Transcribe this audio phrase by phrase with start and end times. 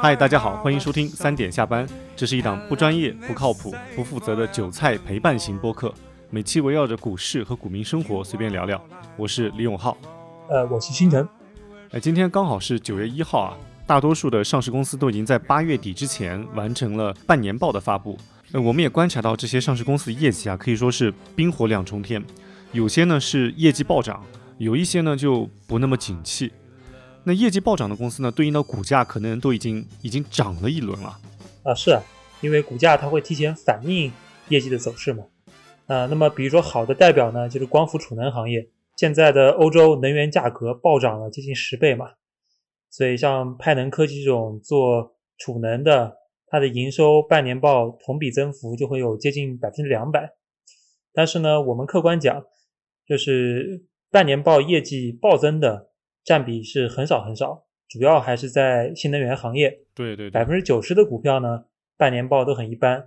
[0.00, 1.86] 嗨，大家好，欢迎收听三点下班。
[2.16, 5.92] 这是一档不专业、不靠谱、不负责的韭菜陪伴型播客，
[6.30, 8.82] 每期围绕着股市和股民生活随便聊聊。
[9.18, 9.98] 我是李永浩，
[10.48, 11.28] 呃，我是星辰。
[11.90, 13.52] 哎，今天刚好是九月一号啊，
[13.86, 18.16] 大多数的上市公司都已经在八月底之前完成了半年报的发布。
[18.52, 22.24] 呃，我们也观察到这些上市公司的业绩啊，可以说是冰火两重天，
[22.72, 24.24] 有些呢是业绩暴涨，
[24.56, 26.50] 有一些呢就不那么景气。
[27.24, 31.18] 那业绩暴涨的公司呢，对应的股价可能都已经已经涨了一轮了。
[31.62, 32.02] 啊，是啊，
[32.40, 34.10] 因为股价它会提前反映
[34.48, 35.24] 业绩的走势嘛。
[35.86, 42.12] 啊，那么比如说好的代表呢，就是光伏储能行业，现在的欧洲能源价格暴涨了接近十倍嘛，
[42.90, 50.30] 所以像派能科技这种做储能的，它的营收半年报同比增幅就会有接近百分之两百。
[51.12, 52.42] 但是呢，我们客观讲，
[53.06, 55.87] 就是半年报业绩暴增的。
[56.28, 59.86] 占比是很少很少，主要还是在新能源行业。
[59.94, 61.64] 对对，百分之九十的股票呢，
[61.96, 63.02] 半年报都很一般。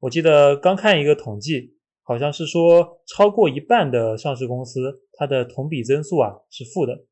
[0.00, 7.06] 我记得刚看一个统计，好像是说超过一半的上市公司，它的同比增速啊是负的。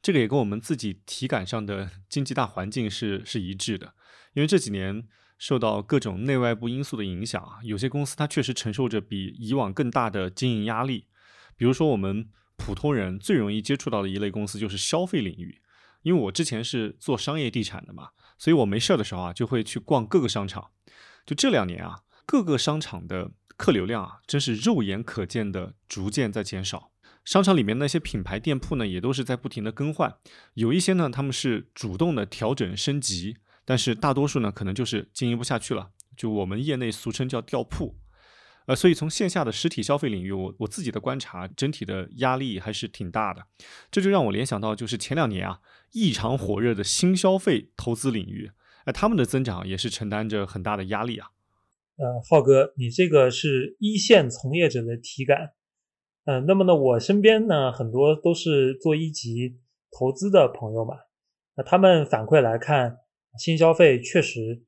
[0.00, 3.94] 这个也跟我们自己体感上的 经济大环境是是一致的。
[4.34, 5.02] 因为这几年
[5.38, 11.08] 受到各种内外部因素的影响啊，有些公司它确实承受着比以往更大的经营压力。
[11.56, 12.28] 比如说我们。
[12.56, 15.60] 普通人最容易接触到的一类公司就是消费领域，
[16.02, 20.70] 因为我之前是做商业地产的嘛，所以我没事儿的时候啊就会去逛各个商场。
[21.26, 26.90] 就这两年啊，各个商场的客流量啊，真是肉眼可见的逐渐在减少。
[27.24, 30.14] 商场里面那些品牌店铺呢，也都是在不停的更换，
[30.52, 37.96] 有一些呢他们是主动的调整升级，但是大多数呢可能就是经营不下去了，就我们业内俗称叫掉铺。
[38.66, 43.44] 呃，所以从线下的实体消费领域，我我自己的观察，整体的压力还是挺大的。
[43.90, 45.60] 这就让我联想到，就是前两年啊，
[45.92, 48.52] 异常火热的新消费投资领域，
[48.86, 51.28] 哎，他们的增长也是承担着很大的压力啊。
[51.96, 55.52] 呃，浩哥，你这个是一线从业者的体感。
[56.24, 59.58] 嗯，那么呢，我身边呢很多都是做一级
[59.90, 60.94] 投资的朋友嘛，
[61.56, 63.00] 那他们反馈来看，
[63.38, 64.62] 新消费确实，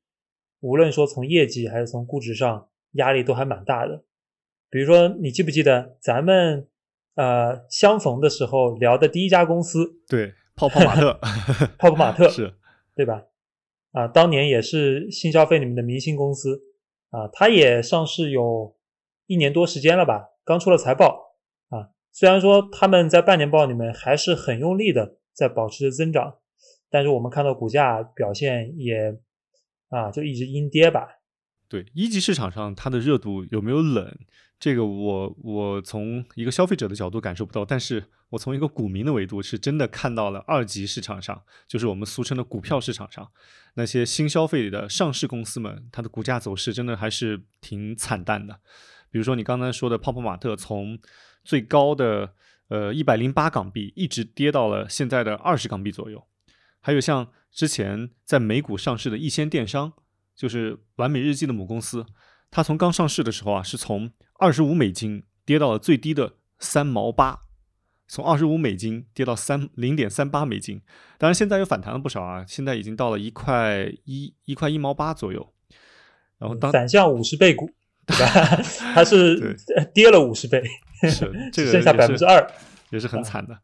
[0.61, 2.69] 无论说从业绩还是从估值上。
[2.97, 4.05] 压力都还蛮大的，
[4.69, 6.69] 比如说，你记不记得咱们
[7.15, 10.01] 呃相逢的时候聊的第一家公司？
[10.09, 11.19] 对，泡泡玛特，
[11.79, 12.55] 泡泡玛特是，
[12.95, 13.23] 对吧？
[13.93, 16.61] 啊，当年也是新消费里面的明星公司
[17.11, 18.77] 啊，它也上市有
[19.27, 20.29] 一年多时间了吧？
[20.45, 21.37] 刚出了财报
[21.71, 26.37] 啊，虽然说他们在半年报里面还是很用力的在保持着增长，
[26.91, 29.19] 但是我们看到股价表现也
[29.89, 31.16] 啊就一直阴跌吧。
[31.69, 34.17] 对一级市场上它的热度有没有冷？
[34.59, 43.31] 这个我我从一个消费者的角度感受不到，但是我从一个股民的维度是真的看到了二级市场上，就是我们俗称的股票市场上，
[43.75, 48.61] 那些新消费的上市公司们，它的股价走势真的还是挺惨淡的。
[49.11, 50.99] 比如说你刚才说的泡泡玛特，从
[51.45, 52.33] 最高的
[52.69, 56.25] 呃一百零八港币一直跌到了现在的二十港币左右，
[56.81, 59.93] 还有像之前在美股上市的一仙电商。
[60.37, 62.05] 就是完美日记的母公司，
[62.51, 67.41] 它从刚上市的时候啊，是从二十五美金跌到了最低的三毛八，
[68.07, 70.83] 从二十五美金跌到三零点三八美金，
[71.19, 75.53] 当然现在又反弹了不少啊，现在已经到了一块一一块一毛八左右。
[76.39, 77.71] 然后当反向五十倍股，
[78.05, 78.27] 对吧？
[78.95, 79.57] 它是
[79.95, 80.63] 跌了五十倍，
[81.09, 82.47] 是这个剩下百分之二，
[82.91, 83.59] 也是很惨的。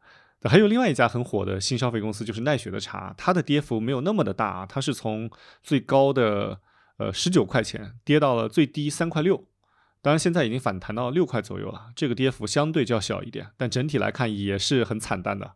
[0.49, 5.29] 还有另外一家很火的新消费公司，就是奈雪的茶，它的跌幅没有那么的大啊，它是从
[5.61, 6.59] 最高的
[6.97, 9.45] 呃十九块钱跌到了最低三块六，
[10.01, 15.53] 当然现在已经反弹到六块左右了，这个跌幅相对较小一点，但整体来看也是很惨淡的。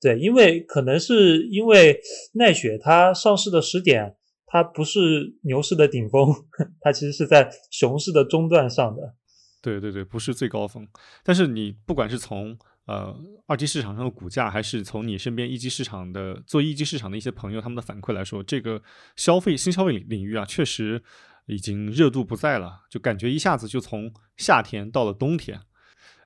[0.00, 2.00] 对，因为可能是因为
[2.34, 4.16] 奈雪它上市的时点，
[4.46, 6.32] 它不是牛市的顶峰，
[6.80, 9.14] 它其实是在熊市的中段上的。
[9.60, 10.88] 对对对，不是最高峰，
[11.22, 12.56] 但是你不管是从
[12.90, 13.16] 呃，
[13.46, 18.82] 二级市场上的股价，还是从你身边一级市场的做一级市场的一些朋友他们的反馈来说，这个
[19.14, 21.00] 消费新消费领领域啊，确实
[21.46, 25.60] 已经热度不在了，就感觉一下子就从夏天到了冬天。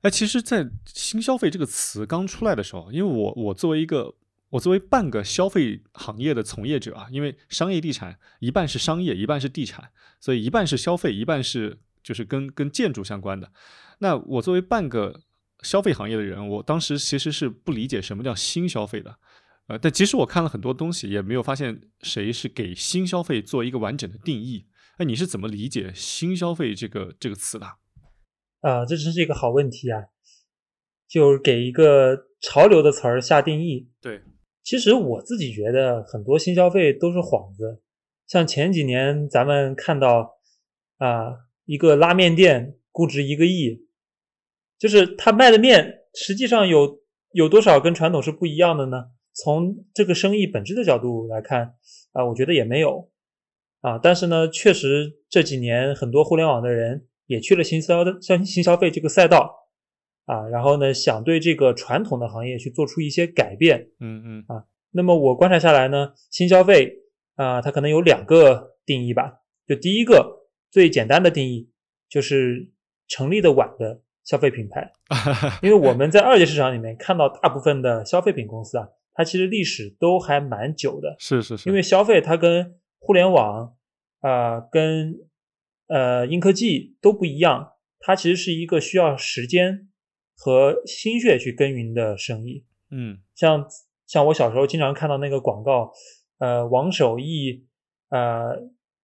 [0.01, 4.15] 哎，其实，在新消费这个词刚出来的时候，因为我我作为一个
[4.49, 13.53] 我作为半个消费行业的从业者啊，因为商业地产一半是商业，一半是地产，所以一半是消费，一半是就是跟跟建筑相关的。
[13.99, 15.21] 那我作为半个
[15.65, 19.19] 消费行业的人，我当时其实是不理解什么叫新消费的。
[19.67, 24.67] 呃，但其实我看了很多东西，也没有发现谁是给新消费做一个完整的定义。
[24.99, 27.67] 哎，你是怎么理解新消费这个这个词的？
[28.61, 30.01] 啊，这真是一个好问题啊！
[31.09, 33.89] 就给一个潮流的词儿下定义。
[34.01, 34.23] 对，
[34.63, 37.83] 其实我自己觉得很多新消费都是幌子。
[38.27, 40.39] 像前几年咱们看到
[40.99, 41.33] 啊，
[41.65, 43.84] 一个拉面店估值一个亿，
[44.79, 47.01] 就是他卖的面实际上有
[47.33, 49.07] 有多少跟传统是不一样的呢？
[49.35, 51.75] 从这个生意本质的角度来看，
[52.13, 53.11] 啊，我觉得也没有，
[53.81, 59.53] 啊，但是呢，确实这几年很多互联网的人也去了新消的像新消费这个赛道，
[60.27, 64.45] 啊，然后呢，想对这个传统的行业去做出一些改变，嗯嗯。
[64.47, 66.93] 啊，那么我观察下来呢，新消费
[67.35, 71.69] 啊，它可能有两个定义吧，就第一个最简单的定义
[72.09, 72.71] 就是
[73.09, 74.93] 成立的晚的消费品牌，
[75.63, 78.89] 因为我们在二级市场里面看到大部分的消费品公司啊。
[79.17, 83.73] 它其实历史都还蛮久的，是是是，因为消费它跟互联网
[84.19, 85.15] 啊，跟
[85.87, 89.89] 呃硬科技都不一样，它其实是一个需要时间
[90.37, 92.65] 和心血去耕耘的生意。
[92.91, 93.65] 嗯，像
[94.05, 95.93] 像我小时候经常看到那个广告，
[96.39, 97.69] 呃，王守义，
[98.09, 98.57] 呃，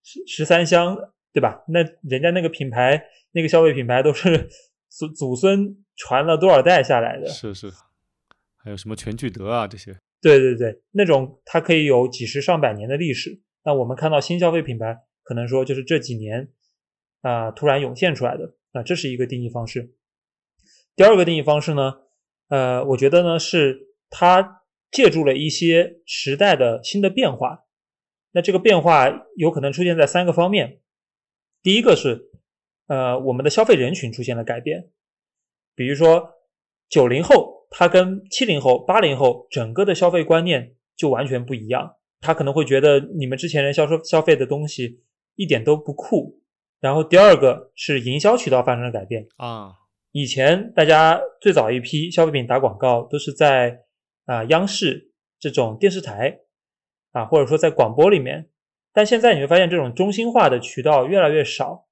[0.03, 0.97] 十十三香，
[1.31, 1.63] 对吧？
[1.69, 3.01] 那人家那个品牌，
[3.31, 4.49] 那个消费品牌都是
[4.91, 7.27] 祖祖孙传了多少代下来的？
[7.27, 7.71] 是是。
[8.63, 9.97] 还有什么全聚德啊这些？
[10.21, 13.41] 对对对，那种它可以有几十上百年的历史。
[13.63, 16.51] 那我们看到新消费品牌，可能说就是这几年
[17.21, 19.95] 啊突然涌现出来的啊，这是一个定义方式。
[20.95, 21.93] 第二个定义方式呢，
[22.49, 24.61] 呃，我觉得呢是它
[24.91, 27.63] 借助了一些时代的新的变化。
[28.33, 30.81] 那这个变化有可能出现在三个方面。
[31.63, 32.29] 第一个是
[32.87, 34.89] 呃我们的消费人群出现了改变，
[35.75, 36.29] 比如说
[36.89, 37.59] 九零后。
[37.73, 45.01] 他跟七零后、八零后整个的消费观念就完全不一样，他可能会觉得你们之前人销售消费的东西
[45.35, 46.41] 一点都不酷。
[46.81, 49.71] 然后第二个是营销渠道发生了改变啊，
[50.11, 53.85] 以前大家最早一批消费品打广告都是在
[54.25, 56.39] 啊央视这种电视台
[57.13, 58.49] 啊，或者说在广播里面，
[58.91, 61.85] 但现在你会发现这种中心化的渠道越来越少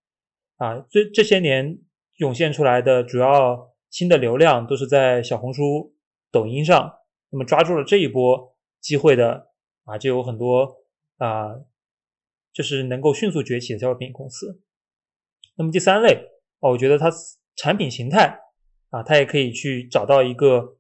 [0.60, 1.80] 啊，这这些年
[2.18, 3.68] 涌现出来的主要。
[3.90, 5.96] 新的流量都是在小红书、
[6.32, 7.00] 抖音上，
[7.32, 9.48] 那么抓住了这一波机会的
[9.86, 10.84] 啊，就有很多
[11.18, 11.56] 啊，
[12.54, 14.62] 就是能够迅速崛起的消费品公司。
[15.56, 16.24] 那么第三类
[16.60, 17.10] 哦，我觉得它
[17.56, 18.40] 产品形态
[18.92, 20.78] 啊，它也可以去找到一个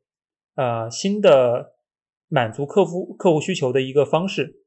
[0.54, 1.78] 呃新的
[2.28, 4.64] 满足客户客户需求的一个方式。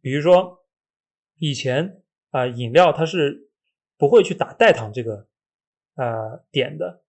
[0.00, 0.64] 比如说
[1.38, 2.00] 以前
[2.30, 3.47] 啊，饮料它是
[3.98, 5.26] 不会去打代糖这个
[5.96, 7.02] 呃点的。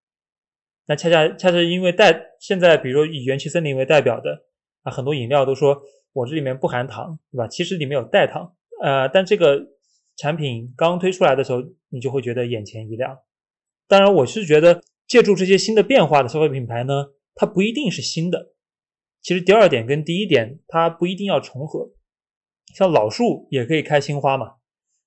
[0.87, 4.45] 那恰恰恰是因为代现在，比如说以元气森林为代表的
[4.81, 5.79] 啊，很多饮料都说
[6.13, 7.47] 我这里面不含糖，对吧？
[7.47, 9.67] 其实里面有代糖，呃，但这个
[10.17, 13.19] 产品刚推出来的时候，你就会觉得眼前一亮。
[13.87, 18.53] 当然，我是觉得借助这些新的变化的消费品牌呢，它不一定是新的。
[19.21, 21.91] 其实第二点跟第一点它不一定要重合，
[22.73, 24.55] 像老树也可以开新花嘛。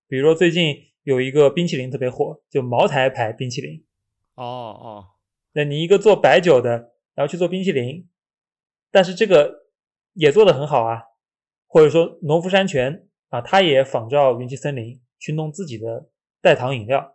[0.06, 3.84] 比如说最近有一个冰淇淋特别火，就茅台牌冰淇淋。
[4.34, 5.06] 哦哦。
[5.52, 8.08] 那你一个做白酒的，然后去做冰淇淋，
[8.90, 9.66] 但是这个
[10.14, 11.02] 也做的很好啊，
[11.66, 16.08] 或者说农夫山泉啊，它也仿照元气森林去弄自己的
[16.40, 17.12] 代糖饮料。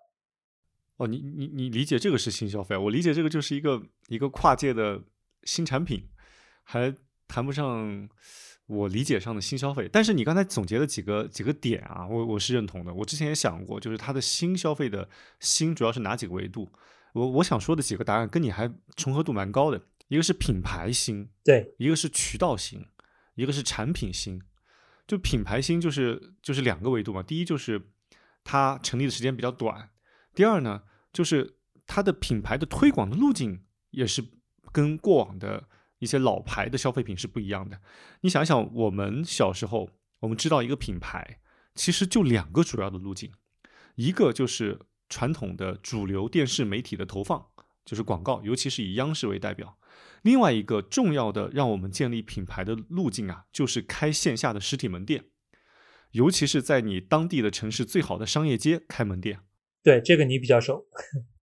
[0.98, 5.02] 哦，你你你理解这个是新消费，我理解这个就是一个一个跨界的
[5.44, 6.08] 新产品，
[6.64, 6.96] 还
[7.28, 8.08] 谈不上
[8.68, 9.90] 我理解上的新消费。
[9.92, 12.94] 但是你刚才总结的几个几个点啊，我我是认同的。
[12.94, 15.10] 我之前也想过，就是它的新消费的
[15.40, 16.70] 新主要是哪几个维度？
[17.14, 22.86] 我我想说的几个答案跟你还重合度蛮高的，一个是品牌新，对，一个是渠道新，
[23.36, 24.42] 一个是产品新。
[25.08, 27.82] 就品牌新就是就是两个维度嘛，第一就是
[28.44, 29.90] 它成立的时间比较短，
[30.36, 30.84] 第二呢
[31.14, 31.56] 就是
[31.88, 34.22] 它的品牌的推广的路径也是
[34.74, 35.64] 跟过往的
[36.00, 37.80] 一些老牌的消费品是不一样的。
[38.22, 39.90] 你想想，我们小时候
[40.20, 41.40] 我们知道一个品牌，
[41.76, 43.32] 其实就两个主要的路径，
[43.96, 44.82] 一个就是。
[45.10, 47.48] 传统的主流电视媒体的投放
[47.86, 49.80] 就是广告，尤其是以央视为代表。
[50.22, 55.24] 另外一个重要的让我们建立品牌的路径啊，就是开线下的实体门店，
[56.12, 59.40] 尤其是在你当地的城市最好的商业街开门店。
[59.82, 60.86] 对，这个你比较熟。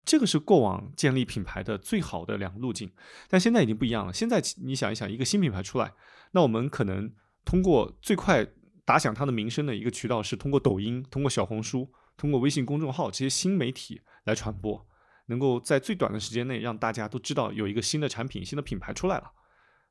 [0.07, 2.89] 这个是过往建立品牌的最好的两个路径，
[3.27, 4.13] 但现在已经不一样了。
[4.13, 5.93] 现在你想一想，一个新品牌出来，
[6.31, 8.47] 那我们可能通过最快
[8.85, 14.87] 打响它的名声的一个渠道是通过抖音、通过小红书、通过微信公众号这些新媒体来传播，
[15.25, 19.33] 能够在最短的时间内让大家都知道有一个新的产品、新的品牌出来了。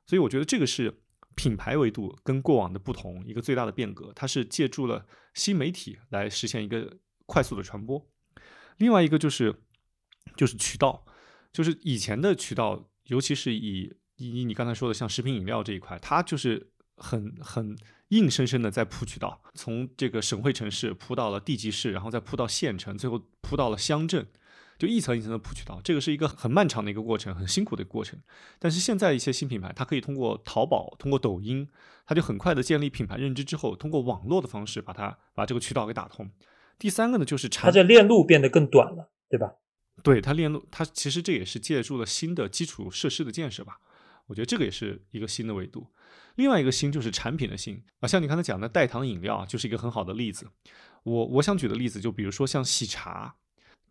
[0.07, 1.01] 所以我觉得这个是
[1.35, 5.05] 品牌维度跟过往的不同一个最大的变革，它是借助了
[5.35, 6.97] 新媒体来实现一个
[7.27, 8.03] 快速的传播。
[8.77, 9.63] 另外一个就是
[10.35, 11.05] 就是渠道，
[11.53, 17.75] 就是以前的渠道，尤其是以以你刚才说的像食品饮料这一块，它就是很很
[18.09, 24.25] 硬生生的在铺渠道，从这个省会城市铺到了地级市，然后再铺到县城，最后铺到了乡镇，
[24.79, 28.19] 就一层一层的铺渠道，这个是一个很漫长的一个过程，很辛苦的一个过程。
[28.59, 31.67] 但是现在一些新品牌，它可以通过淘宝、通过抖音，
[32.05, 36.31] 它就很快的建立品牌认知之后，通过网络的方式把它把这个渠道给打通。
[36.79, 39.53] 第三个呢，就是产它这链路变得更短了，对吧？
[40.03, 43.79] 对它链路，它其实这也是借助了新的基础设施的建设吧。
[44.27, 45.87] 我觉得这个也是一个新的维度。
[46.35, 50.47] 另外一个新就是产品的新啊，像你刚才讲的代糖饮料啊，就是一个很好的例子。
[51.03, 53.35] 我我想举的例子，就比如说像喜茶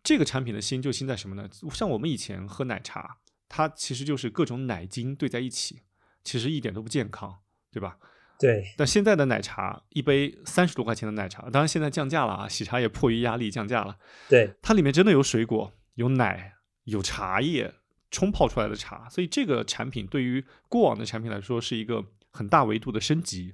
[0.03, 1.49] 这个产品的新，就新在什么呢？
[1.73, 3.17] 像我们以前喝奶茶，
[3.49, 5.81] 它其实就是各种奶精兑在一起，
[6.23, 7.39] 其实一点都不健康，
[7.71, 7.97] 对吧？
[8.39, 13.97] 对，但现在的奶茶一杯三十多块钱的奶茶，当然现在降价了啊，喜茶也迫于压力降价了。
[14.29, 16.53] 对，它里面真的有水果、有奶、
[16.85, 17.73] 有茶叶
[18.09, 23.53] 冲泡出来的茶，所以这个产品对于过往的产品来说是一个很大维度的升级。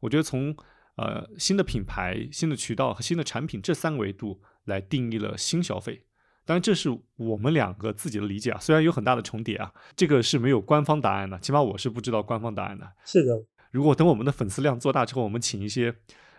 [0.00, 0.56] 我觉得从
[0.96, 6.04] 呃新的品牌、新的渠道和新的产品这三个维度来定义了新消费。
[6.44, 12.90] 当然，这是我们两个自己的理解啊，虽然有很大的重叠啊，这个是没有官方答案的，起码我是不知道官方答案的。
[13.04, 15.94] 是的，如果等我们的粉丝量做大之后，我们请一些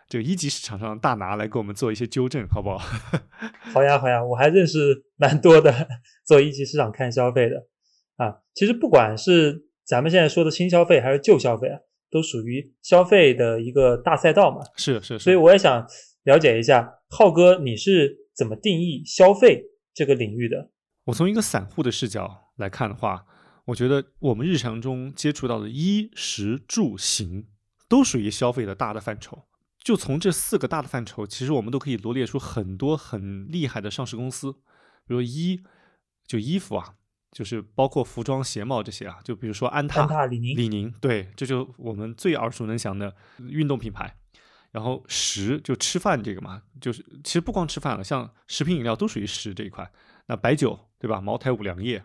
[0.10, 2.80] 这个一级市场上的大拿来给我们做一些纠正，好不好？
[3.72, 5.88] 好呀好呀，我还认识蛮多的
[6.25, 7.68] 做一级市场看消费的
[8.18, 8.42] 啊。
[8.56, 11.78] 其实不管是咱们现在说的新消费还是旧消费啊，
[12.10, 14.63] 都属于消费的一个大赛道嘛。
[14.75, 15.88] 是是是，所以我也想
[16.24, 19.63] 了解一下，浩哥你是怎么定义消费
[19.94, 20.72] 这个领域的？
[21.06, 23.24] 我从一个散户的视角来看的话，
[23.66, 27.46] 我觉得我们日常中接触到的衣食住行
[27.88, 29.46] 都属于消费的大的范畴。
[29.89, 35.63] 就从这四个大的范畴，其实我们都可以罗列出很多很厉害的上市公司，比如衣，
[36.27, 36.93] 就衣服啊，
[37.31, 44.15] 就是包括服装、鞋帽这些啊，就比如说安踏、安踏、李宁，李宁，对，这就我们最耳熟能详的运动品牌。
[44.69, 49.91] 然后食就吃饭这个嘛，就是其实不光吃饭了，像食品饮料都属于食这一块。
[50.27, 51.19] 那白酒对吧？
[51.19, 52.03] 茅台、五粮液。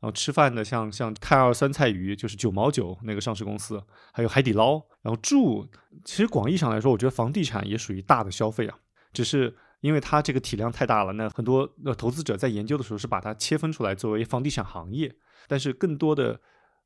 [0.00, 4.74] 然后吃饭的像像泰二酸菜鱼，就是九毛九那个上市公司，还有海底捞。
[5.02, 5.66] 然后住，
[6.04, 8.78] 其实广义上来说，我觉得房地产也属于大的消费啊，
[9.12, 15.14] 只是因为它这个体量太大了，那很多呃投资者在研究的时候是把它切分出来作为房地产行业，
[15.46, 16.40] 但是更多的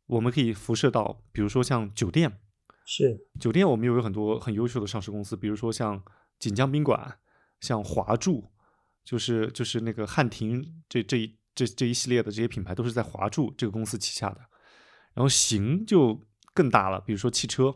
[0.07, 2.39] 我们可以辐射到，比如说像酒店。
[2.85, 6.03] 是酒店，我们有很多很优秀的上市公司，比如说像
[6.39, 7.19] 锦江宾馆、
[7.61, 8.51] 像华住，
[9.05, 14.41] 就是就是那个汉庭这这一这这一系列的这些品牌都是在华住这个公司旗下的。
[15.15, 16.21] 然后行就
[16.55, 17.75] 更大了，比如说汽车，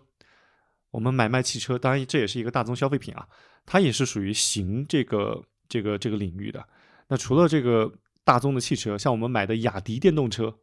[0.90, 3.28] 我们买卖汽车，当然这也是一个大宗消费品啊，
[3.66, 6.66] 它也是属于行这个这个这个领域的。
[7.08, 7.92] 那除了这个
[8.24, 10.58] 大宗的汽车，像我们买的雅迪电动车，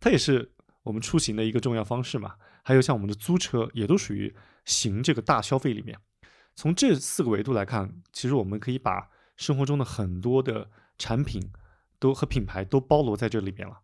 [0.00, 2.36] 它也是我们出行的一个重要方式嘛。
[2.62, 4.34] 还有像我们的租车，也都属于
[4.64, 5.96] 行这个大消费里面。
[6.54, 11.52] 从这四个维度来看，其实我们可以把生活中的很多的产品
[11.98, 13.82] 都和品牌都包罗在这里面了。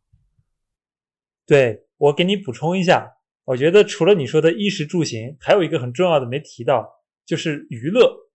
[1.46, 6.88] 对我给你补充一下，我觉得除了你说的衣食住行，还有一个很重要的没提到，
[7.26, 8.30] 就是娱乐，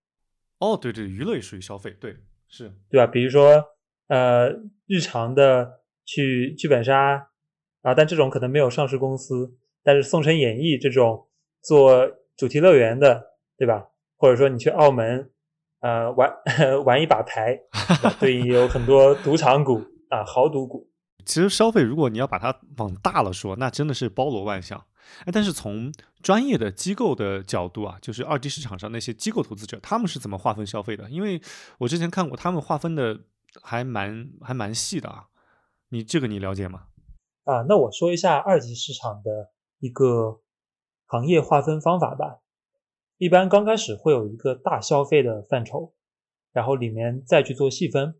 [0.58, 2.16] 哦，对对，娱乐也属于消费，对，
[2.48, 3.06] 是对吧？
[3.06, 3.64] 比如说
[4.08, 4.50] 呃，
[4.86, 7.30] 日常的去剧本杀
[7.82, 11.28] 啊，但这种可能没有上市公司，但是宋城演艺这种
[11.62, 12.06] 做
[12.36, 13.88] 主题乐园的，对吧？
[14.16, 15.30] 或者说你去澳门
[15.80, 16.30] 呃玩
[16.84, 17.58] 玩一把牌，
[18.18, 20.90] 对应有很多赌场股啊，豪赌股。
[21.24, 24.82] 其实消费，如果你要把它往大了说，那真的是包罗万象。
[25.20, 25.92] 哎，但是从
[26.22, 31.08] 专业的机构的角度啊，就是二级市场上那些机构投资者，他们是怎么划分消费的？
[31.10, 31.40] 因为
[31.78, 33.20] 我之前看过，他们划分的
[33.62, 35.26] 还蛮还蛮细的啊。
[35.90, 36.84] 你这个你了解吗？
[37.44, 40.40] 啊，那我说一下二级市场的一个
[41.06, 42.40] 行业划分方法吧。
[43.18, 45.92] 一般刚开始会有一个大消费的范畴，
[46.52, 48.14] 然后里面再去做细分。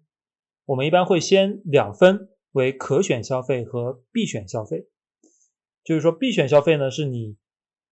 [0.67, 2.29] 我们一般会先两分。
[2.53, 4.89] 为可选消费和必选消费，
[5.85, 7.37] 就是说必选消费呢是你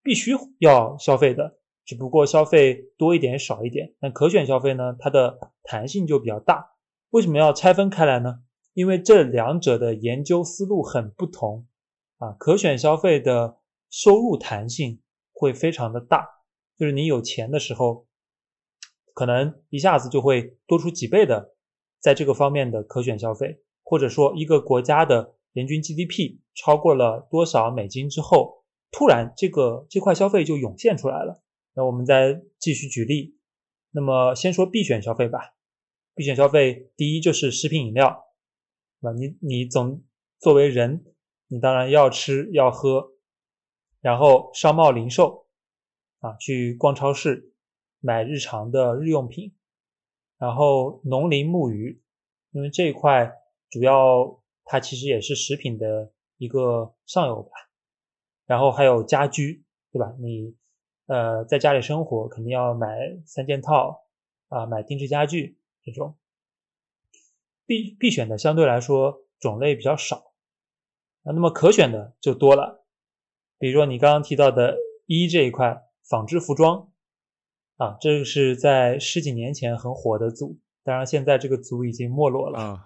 [0.01, 3.93] 必须要消费的，只不过消费多一点少一点。
[3.99, 6.71] 那可选消费呢，它的弹性就比较大。
[7.11, 8.39] 为什么要拆分开来呢？
[8.73, 11.67] 因为这两者的研究思路很不同
[12.17, 13.59] 啊，可选消费的
[13.91, 16.27] 收入弹性会非常的大，
[16.77, 18.07] 就是你有钱的时候，
[19.13, 21.55] 可能一下子就会多出几倍的
[21.99, 31.41] 在这个方面的可选消费，或者说一个国家的人均 GDP 超过了多少美金之后，突然这个这块消费就涌现出来了。
[31.73, 33.37] 那我们再继续举例，
[33.91, 35.55] 那么先说必选消费吧。
[36.13, 38.25] 必选消费第一就是食品饮料，
[38.99, 40.03] 那你你总
[40.39, 41.05] 作为人，
[41.47, 43.13] 你当然要吃要喝，
[43.99, 45.46] 然后商贸零售
[46.19, 47.53] 啊，去逛超市
[47.99, 49.55] 买日常的日用品，
[50.37, 52.01] 然后农林牧渔，
[52.51, 53.33] 因为这一块
[53.69, 57.51] 主要它其实也是食品的一个上游吧，
[58.45, 60.13] 然后还有家居，对吧？
[60.19, 60.55] 你
[61.05, 64.05] 呃在家里生活肯定要买三件套
[64.49, 65.57] 啊，买定制家具。
[65.83, 66.17] 这种
[67.65, 70.33] 必必选的相对来说种类比较少
[71.23, 72.85] 啊，那么可选的就多了。
[73.57, 76.89] 比如说你刚刚提到的一这一块纺织服装
[77.77, 82.59] 啊，这个是在十几年前很火的组，当然现在这个组已经没落了。
[82.59, 82.85] 啊，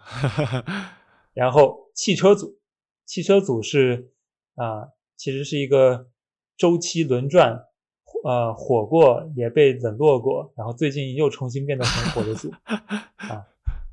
[1.33, 2.59] 然后汽车组，
[3.05, 4.11] 汽车组是
[4.55, 6.09] 啊，其实是一个
[6.57, 7.67] 周期轮转。
[8.23, 13.47] 呃，火过也被冷落过，然后最近又重新变得很火的组 啊，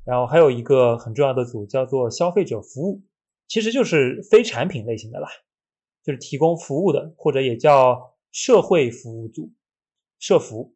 [0.05, 3.01] 然后还有一个很重要的组叫做消费者服务，
[3.47, 5.29] 其实就是非产品类型的啦，
[6.05, 9.53] 就是提供服务的，或者也叫社会服务组，
[10.19, 10.75] 社服。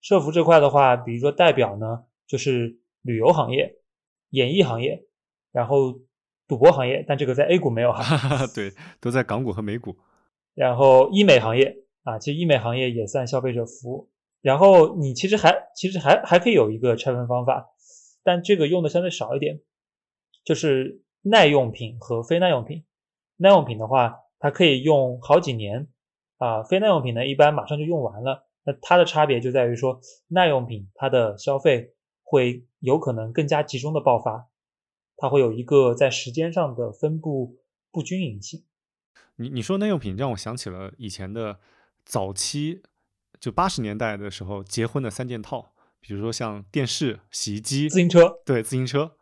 [0.00, 3.78] 社服这块的话，比如说代表呢，就是旅游行业、
[4.30, 5.06] 演艺行业，
[5.50, 6.00] 然后
[6.46, 9.96] 赌博行业，但这个在 A 股没有哈，对，都在港股和美股，
[10.54, 11.84] 然后医美行业。
[12.02, 14.10] 啊，其实医美行业也算消费者服务。
[14.42, 17.70] 然后你其实还其实还还可以有一个拆分方法，
[18.22, 19.62] 但这个用的相对少一点，
[20.44, 22.84] 就是耐用品和非耐用品。
[23.38, 25.88] 耐用品的话，它可以用好几年
[26.44, 28.46] 啊，非耐用品呢一般马上就用完了。
[28.64, 34.48] 那它的差别就在于说，耐用品它的消费会有可能更加集中的爆发，
[35.16, 37.56] 它会有一个在时间上的分布
[37.90, 38.64] 不均匀性。
[39.36, 41.60] 你你说耐用品让我想起了以前的。
[42.06, 42.82] 早期
[43.40, 49.16] 就八十年代的时候，结婚的三件套，比如说像电视、洗衣机、自行车，对，自行车，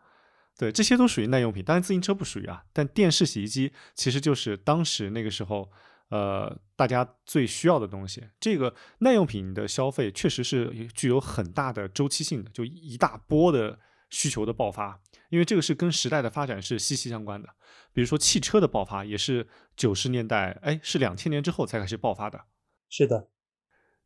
[0.58, 1.64] 对，这些都属于耐用品。
[1.64, 2.64] 当然，自行车不属于啊。
[2.72, 5.70] 但电视、洗衣机其实就是当时那个时候，
[6.12, 8.22] 呃，大家最需要的东西。
[8.38, 13.78] 这个耐用品的消费确实是具有很大的周期性的，就一大波的
[14.10, 17.48] 需求的爆发，因为这个是跟时代的发展是息息相关的。
[17.94, 22.44] 比如说汽车的爆发，也是九十年代，哎，是两千年之后才开始爆发的。
[22.90, 23.30] 是的，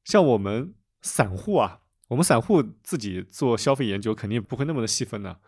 [0.04, 5.40] 像我们散户啊，我们散户自己做消费研究，肯定不会那么的细分的。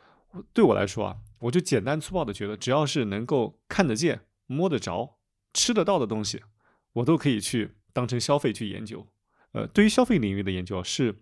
[0.53, 5.18] 对我来说啊，我就简单粗暴的觉得，只要是能够看得见、摸得着、
[5.59, 6.45] 吃得到的东西，
[6.93, 9.05] 我都可以去当成消费去研究。
[9.51, 11.17] 呃，对于消费领域的研究，是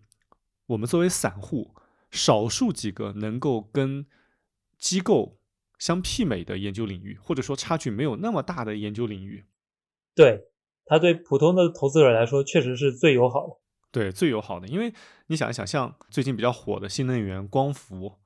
[0.67, 1.75] 我们作为散户
[2.11, 4.07] 少数几个能够跟
[4.77, 5.41] 机构
[5.79, 9.47] 相媲美的研究领域，或者说差距没有那么大的研究领域。
[10.15, 10.49] 对。
[10.89, 13.55] 它对普通的投资者来说确实是最友好的，
[13.91, 14.95] 对最友好的，因为
[15.27, 18.21] 你想一想，像最近比较火的新能源、光伏，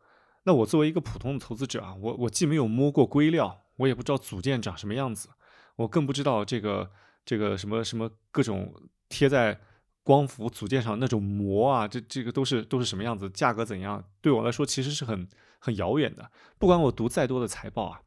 [0.45, 5.31] 那我作为一个普通的投资者啊，我我既没有摸过硅料，我也不知道组件长什么样子，
[5.77, 6.91] 我更不知道这个
[7.25, 8.75] 这个什么什么各种
[9.09, 9.61] 贴在
[10.03, 15.29] 光伏组件上那种膜啊，这这个都是都是什么样子，价格怎样，对我来说其实是很
[15.59, 16.31] 很遥远的。
[16.59, 18.01] 不管我读再多的财报啊，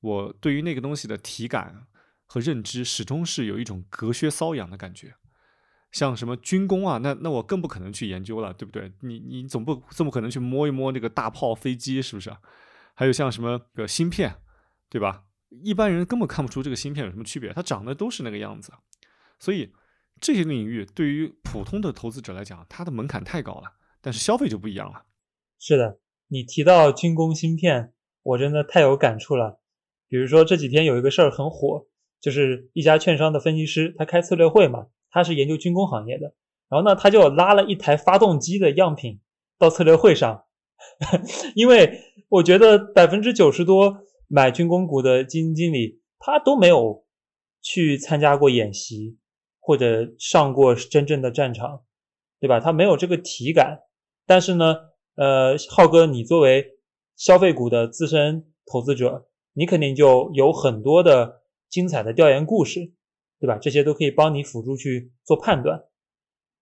[0.00, 1.86] 我对于那个东西的体感。
[2.30, 5.14] 和认知始终是有一种隔靴搔痒的感觉，
[5.90, 8.92] 像什么军工啊，那那我更不可能去研究了，对不对？
[9.00, 12.30] 你你总不这么可能去摸一摸那个大炮飞机，是不是？
[12.92, 14.42] 还有像什么个芯片，
[14.90, 15.24] 对吧？
[15.50, 18.72] 一般人根本看不出这个芯片有什么区别，它长得都是那个样子。
[19.38, 19.72] 所以
[20.20, 23.72] 这些领域对于普通的投资者来讲，它的门槛太高了。
[24.00, 25.04] 但是消费就不一样了。
[25.58, 29.60] 是的，你提到军工芯片，我真的太有感触了。
[30.08, 31.86] 比如说这几天有一个事儿很火。
[32.20, 36.34] 就是一家券商的分析师，他开策略会嘛，他是研究军工行业的，
[36.68, 39.20] 然后呢，他就拉了一台发动机的样品
[39.56, 40.42] 到策略会上，
[41.54, 47.04] 因为我觉得百分之九十多买军工股的基金经理，他都没有
[47.60, 49.18] 去参加过演习
[49.58, 51.82] 或者上过真正的战场，
[52.38, 52.60] 对吧？
[52.60, 53.80] 他没有这个体感。
[54.26, 54.76] 但是呢，
[55.16, 56.78] 呃，浩哥，你作为
[57.16, 61.38] 消费股的资深投资者，你肯定就有很多的。
[61.70, 62.94] 精彩的调研故事，
[63.38, 63.58] 对吧？
[63.58, 65.84] 这些都可以帮你辅助去做判断。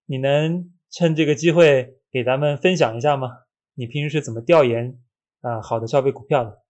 [0.04, 3.28] 你能趁这个机会给咱们分享一下吗？
[3.74, 4.98] 你平时是怎么调研
[5.42, 6.60] 啊好的消费股票的？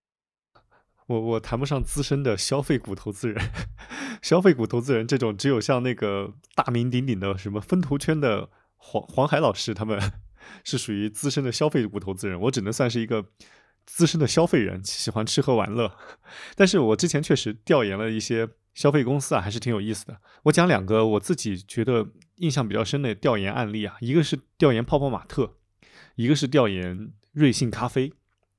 [1.06, 3.50] 我我谈不上资深的消费股投资人，
[4.22, 10.00] 消费股投资人这种只有像那个大名鼎鼎的什么风投圈的黄黄海老师他们
[10.64, 13.24] 是属于资深的消费股投资人，我只能算是一个
[13.84, 15.96] 资深的消费人，喜欢吃喝玩乐。
[16.56, 20.20] 但是我之前确实调研了一些消费公司啊，还是挺有意思的。
[20.44, 25.54] 我讲两个我自己觉得印象比较深的调研案例啊，一个是调研泡泡玛特，
[26.16, 28.12] 一个是调研瑞幸咖啡。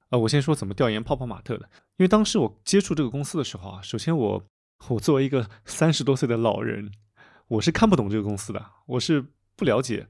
[0.10, 4.48] 呃，我先说怎么调研泡泡玛特的，因为当时我接触这个公司的时候啊，首先我
[4.90, 6.92] 我作为一个 三十多岁的老人，
[7.50, 9.26] 我是看不懂这个公司的，我是
[9.58, 10.08] 不了解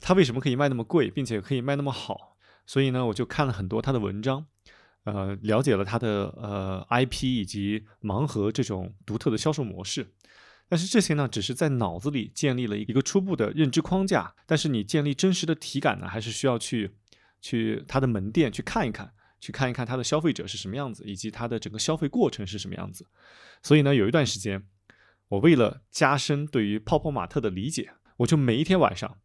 [0.00, 4.46] 它为什么可以卖那么贵，并且可以卖那么好，所以呢，我就看了很多他的文章，
[5.04, 10.14] 呃，了解了他的呃 IP 以及盲盒这种独特的销售模式，
[10.66, 16.92] 但是这些呢，只是在脑子里建立了一个初步的认知框架，但是你建立真实的体感呢，还是需要去。
[17.40, 23.06] 去他的门店去看一看，去看一看他的消费者是什么样子，以及他的整个消费过程是什么样子。
[23.62, 24.66] 所以呢，有一段时间，
[25.28, 29.18] 我为了加深对于泡泡玛特的理解，我就每一天晚上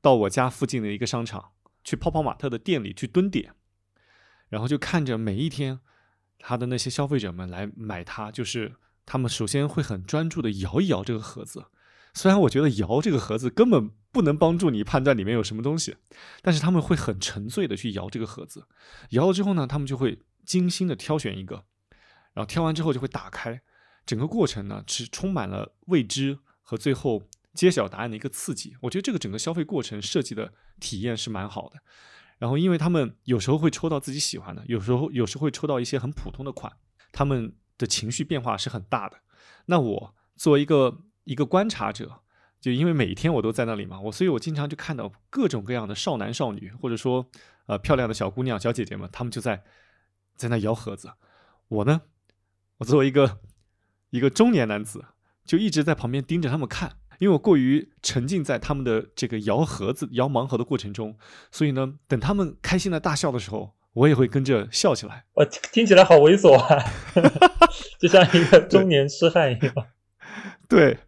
[0.00, 3.54] 到我家附近的一个商场，去泡泡玛特的店里去蹲点，
[4.48, 5.80] 然后就看着每一天
[6.38, 8.74] 他的那些消费者们来买它，就是
[9.06, 11.66] 他们首先会很专注的摇一摇这个盒子。
[12.14, 15.96] 虽然我觉得摇这个盒子根本不能帮助你判断里面有什么东西，
[16.42, 18.66] 但是他们会很沉醉的去摇这个盒子，
[19.10, 21.64] 摇了之后呢，他们就会精心的挑选一个，
[22.34, 23.62] 然后挑完之后就会打开，
[24.04, 27.22] 整个过程呢是充满了未知和最后
[27.54, 28.76] 揭晓答案的一个刺激。
[28.82, 31.80] 我觉得这个整个消费过程设计的体验是蛮好的。
[32.38, 36.70] 然后因为他们有时候会抽到自己喜欢的，有时候有时候会抽到一些很普通的款，
[37.10, 39.22] 他们的情绪变化是很大的。
[39.66, 41.04] 那我作为一个。
[41.24, 42.20] 一个观察者，
[42.60, 47.28] 就因为每一天我都在那里嘛，我所以我经常就看到各种各样的少男少女，或者说
[47.66, 49.62] 呃漂亮的小姑娘、小姐姐们，她们就在
[50.36, 51.10] 在那摇盒子。
[51.68, 52.02] 我呢，
[52.78, 53.38] 我作为一个
[54.10, 55.04] 一个中年男子，
[55.44, 61.16] 就一直在旁边盯着他们看，因为我过于沉浸在他们的这个摇盒子、摇盲盒的过程中，
[61.50, 65.24] 所以呢，等他们开心的大笑的时候，我也会跟着笑起来。
[65.34, 66.82] 我听起来好猥琐啊，
[67.98, 69.74] 就像一个中年痴汉一样。
[70.68, 70.98] 对。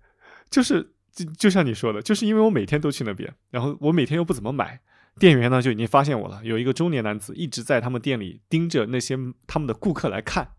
[0.55, 4.81] 就是就就像你说的，就是因为我每天都去那边，然后我每天又不怎么买，
[5.19, 6.41] 店员呢就已经发现我了。
[6.45, 10.53] 有一个中年男子一直在他们店里盯着那些他们的顾客来看，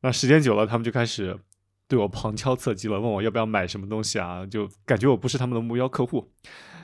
[0.00, 1.38] 那时间久了，他们就开始
[1.86, 4.46] 对我旁敲侧击了，问我要不要买什么东西啊？
[4.46, 6.32] 就感觉我不是他们的目标客户。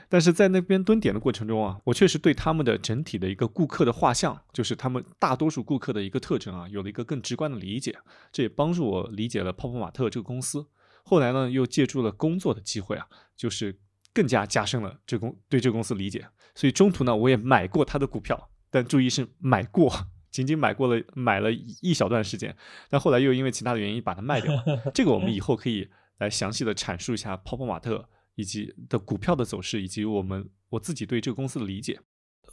[0.07, 7.97] 但是在那边蹲点的过程中啊，我确实对他们的整体的一个顾客的画像，就是他们大多数顾客的一个特征啊，有了一个更直观的理解。
[8.31, 10.67] 这也帮助我理解了泡泡玛特这个公司。
[11.07, 13.79] 后来呢，又借助了工作的机会啊，就是
[14.13, 16.27] 更加加深了这公对这个公司理解。
[16.53, 19.89] 所以中途呢，我也买过他的股票，但注意是买过，
[20.29, 22.53] 仅仅买过了买了一小段时间。
[22.89, 24.63] 但后来又因为其他的原因把它卖掉了。
[24.93, 31.97] 这个我们以后可以来详细的阐述一下泡泡玛特以及的股票的走势，以及我们我自己对这个公司的理解。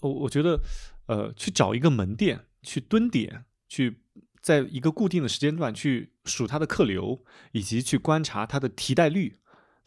[0.00, 0.60] 我我觉得，
[1.06, 3.98] 呃，去找一个门店去蹲点去。
[4.44, 9.36] 在一个固定的时间段去数它的客流，以及去观察它的提袋率。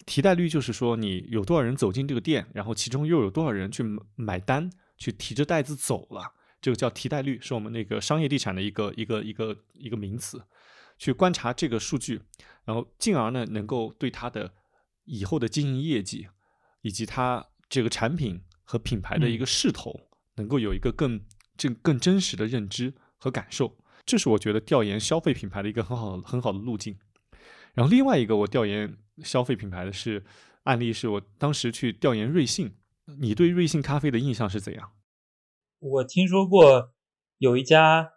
[0.05, 3.83] 提袋率就是说你有多少人走进这个店，然后其中又有多少人去
[4.15, 10.41] 买单，去提着袋子走了，这个叫提袋率，是我们那个商业地产的一个一个一个一个名词。
[10.97, 12.21] 去观察这个数据，
[12.65, 14.51] 然后进而呢能够对它的
[15.05, 16.27] 以后的经营业绩，
[16.81, 21.21] 以及它这个产品和品牌的一个势头，能够有一个更
[21.55, 23.77] 更更真实的认知和感受。
[24.07, 26.97] 这是我觉得调研消费品牌的一个很好很好的路径。
[27.75, 30.23] 然后另外一个我调研消费品牌的是
[30.63, 32.73] 案例，是我当时去调研瑞幸。
[33.19, 34.91] 你对瑞幸咖啡的印象是怎样？
[35.79, 36.93] 我听说过
[37.37, 38.13] 有一家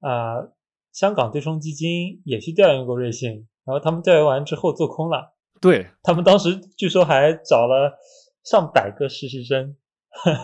[0.00, 0.54] 啊
[0.92, 5.36] 香港对冲基金也去调研过瑞幸，然后他们调研完之后做空了。
[5.60, 7.98] 对他们当时据说还找了
[8.44, 9.76] 上百个实习生。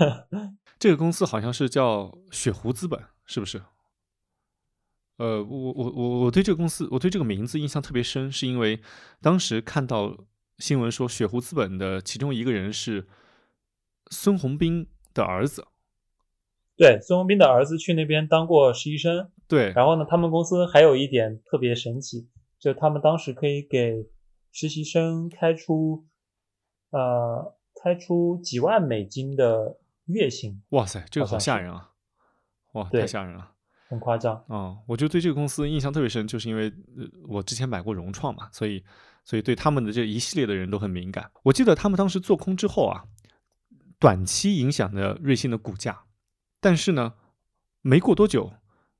[0.78, 3.62] 这个公司好像是叫雪狐资本，是不是？
[5.20, 8.80] 呃，我我我我对这个公司，我对这个名字印象特别深，是因为
[9.20, 10.16] 当时看到
[10.56, 13.06] 新闻说雪狐资本的其中一个人是
[14.10, 15.66] 孙宏斌的儿子。
[16.74, 19.30] 对，孙宏斌的儿子去那边当过实习生。
[19.46, 24.08] 对，然后呢，他们公司还有一点特别神奇，就他们当时可以给
[24.50, 26.06] 实习生开出
[26.92, 30.62] 呃开出几万美金的月薪。
[30.70, 31.90] 哇塞，这个好吓人啊！
[32.72, 33.52] 哇，太吓人了。
[33.90, 34.78] 很夸张啊！
[34.86, 36.72] 我就对这个公司印象特别深，就是因为
[37.26, 38.84] 我之前买过融创嘛，所以
[39.24, 41.28] 所以对他们的这一系列的人都很敏感。
[41.42, 43.02] 我记得他们当时做空之后啊，
[43.98, 46.04] 短期影响了瑞幸的股价，
[46.60, 47.14] 但是呢，
[47.82, 48.52] 没过多久，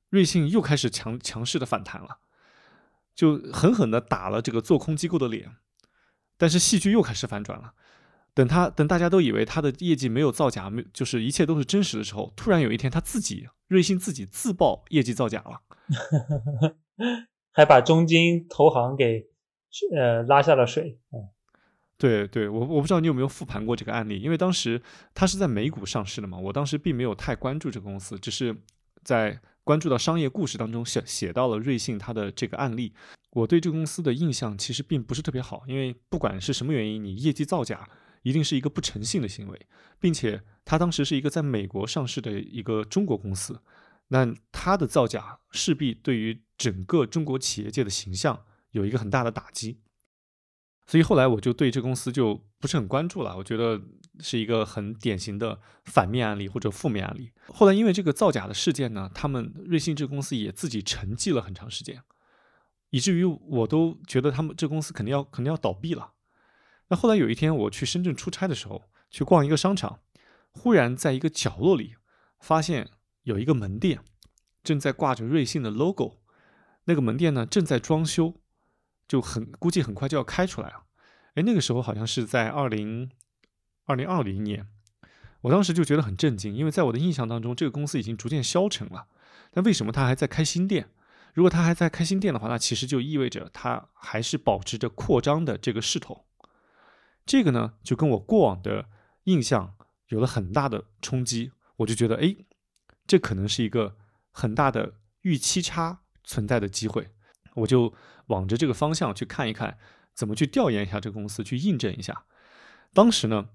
[0.09, 2.17] 瑞幸又开始强强势的反弹了，
[3.15, 5.55] 就狠狠的打了这个做空机构的脸。
[6.37, 7.73] 但是戏剧又开始反转了。
[8.33, 15.61] 等他等大家都以为他的业绩没有造假，没就是一切都是真实的时候，突然有一天他自己瑞幸自己自曝业绩造假了，
[17.51, 19.27] 还把中金投行给
[19.95, 20.97] 呃拉下了水。
[21.11, 21.27] 嗯，
[21.97, 24.81] 对对，我我不知道你有没有复盘过这个案例，因为当时
[25.13, 28.55] 他是在美股上市的嘛，我当时并没有太关注这个公司，只是
[29.03, 32.93] 在关注到商业故事当中写写到了瑞幸它的这个案例。
[33.31, 37.87] 我对这个公司的印象其实并不是特别好，因为不管是什么原因，你业绩造假。
[38.21, 39.67] 一定是一个不诚信的行为，
[39.99, 43.61] 并且他当时是一个在美国上市的一个中国公司，
[44.09, 49.79] 那他的造假势必对于整个中国企业界的形象有一个很大的打击，
[50.85, 53.81] 所以后来我就对这公司就不是很关注了，我觉得
[54.19, 57.31] 是一个很典型的反面案例或者负面案例。
[57.47, 62.03] 后来因为这个造假的事件呢，他们瑞幸这个公司也自己沉寂了很长时间，
[62.91, 66.13] 以至于我都觉得他们这公司肯定要肯定要倒闭了。
[66.91, 70.01] 那后来有一天我去深圳出差的时候，去逛一个商场，
[70.51, 71.95] 忽然在一个角落里
[72.37, 72.89] 发现
[73.23, 74.01] 有一个门店
[74.61, 76.17] 正在挂着瑞幸的 logo，
[76.83, 78.35] 那个门店呢正在装修，
[79.07, 80.83] 就很估计很快就要开出来了。
[81.35, 83.09] 哎，那个时候好像是在二零
[83.85, 84.67] 二零二零年，
[85.43, 89.07] 我当时就觉得很震惊，因为在我的印象当中，这个公司已经逐渐消沉了。
[89.51, 90.89] 但为什么它还在开新店？
[91.33, 96.25] 如果它还在开新店的话，那其实就意味着它还是保持着扩张的这个势头。
[97.25, 98.89] 这个呢，就跟我过往的
[99.25, 99.75] 印象
[100.07, 102.35] 有了很大的冲击，我就觉得，哎，
[103.07, 103.95] 这可能是一个
[104.31, 107.09] 很大的预期差存在的机会，
[107.53, 107.93] 我就
[108.27, 109.77] 往着这个方向去看一看，
[110.13, 112.25] 怎么去调研一下这个公司，去印证一下。
[112.93, 113.49] 当时呢，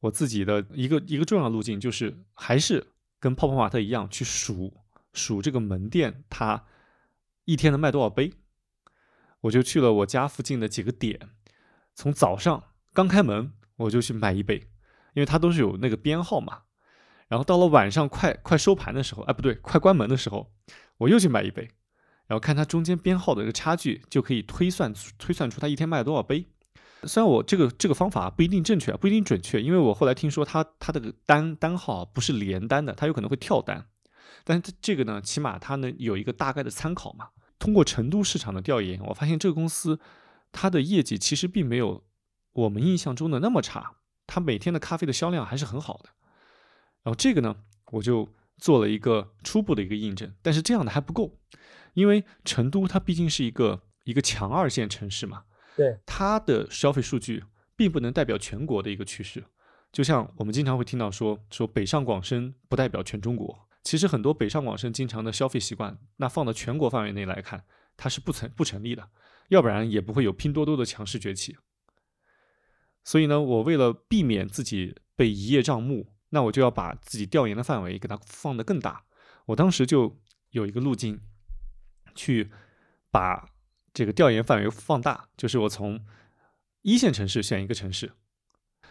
[0.00, 6.64] 我自己的一个一个重要路径就是，还是跟泡泡玛特一样，去数数这个门店它
[7.44, 8.32] 一天能卖多少杯。
[9.42, 11.30] 我就去了我家附近的几个点，
[11.94, 12.64] 从早上。
[12.92, 14.56] 刚开门我就去买一杯，
[15.14, 16.62] 因为它都是有那个编号嘛。
[17.28, 20.50] 然后到了晚上快快收盘的时候，哎不对，快关门的时候，
[20.96, 21.68] 我又去买一杯，
[22.26, 26.46] 然后看它中间编号的一个差距，就可以推算推算出它一天卖了多少杯。
[27.04, 33.86] 虽然我这个这个方法不一定正确，不一定准确，因为我后来听说它它的单单号不是连单的，它有可能会跳单。
[34.42, 37.28] 但是这个呢，起码它能有一个大概的参考嘛。
[37.58, 40.00] 通过成都市场的调研，我发现这个公司
[40.50, 42.07] 它的业绩其实并没有。
[42.52, 46.10] 我们印象中的那么差，它每天的咖啡的销量还是很好的。
[47.02, 47.56] 然后这个呢，
[47.92, 50.34] 我就做了一个初步的一个印证。
[50.42, 51.38] 但是这样的还不够，
[51.94, 55.44] 因为成都它毕竟是一个一个强二线城市嘛，
[55.76, 57.44] 对它的消费数据
[57.76, 59.44] 并不能代表全国的一个趋势。
[59.92, 67.64] 就像我们经常会听到说说北上广深不代表全中国，其实很多北上广深经常的消费习惯，那放到全国范围内来看，
[67.96, 69.08] 它是不成不成立的，
[69.48, 71.56] 要不然也不会有拼多多的强势崛起。
[73.08, 79.06] 所以呢，我为了避免自己被一叶障目，那我就要把自己调研的范围给它放得更大。
[79.46, 81.18] 我当时就有一个路径，
[82.14, 82.50] 去
[83.10, 83.48] 把
[83.94, 86.04] 这个调研范围放大，就是我从
[86.82, 88.12] 一线城市选一个城市，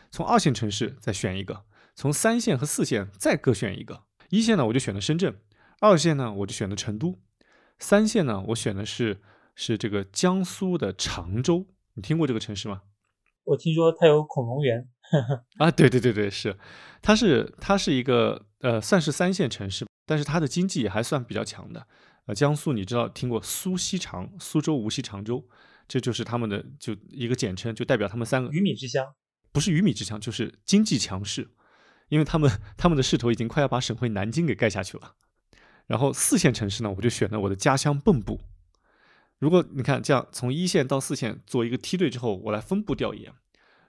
[0.10, 4.06] 从二线城市再选一个，从三线和四线再各选一个。
[4.30, 5.34] 一线呢，我就选了深圳；
[5.80, 7.20] 二线呢，我就选了成都；
[7.78, 9.22] 三线呢，我选的是
[9.54, 11.68] 是这个江苏的常州。
[11.94, 12.82] 你听过这个城市吗？
[13.48, 14.86] 我听说它有恐龙园
[15.58, 16.56] 啊，对对对对，是，
[17.02, 21.88] 它是它是一个呃，算是三线城市，但是它的经济也还算比较强的。
[22.26, 25.48] 呃，江苏你知道听过苏锡常、苏州、无锡、常州，
[25.88, 29.06] 这就是他们的就一个简称，就代表他们三个鱼米之乡，
[29.54, 31.50] 不是鱼米之乡，就是经济强势，
[32.10, 35.14] 因为他们他们的势头已经快要把省会南京给盖下去了。
[35.86, 38.42] 然后四线城市呢，我就选了我的家乡蚌埠。
[39.40, 43.32] 如果你看这样从一线到四线做一个梯队之后，我来分布调研。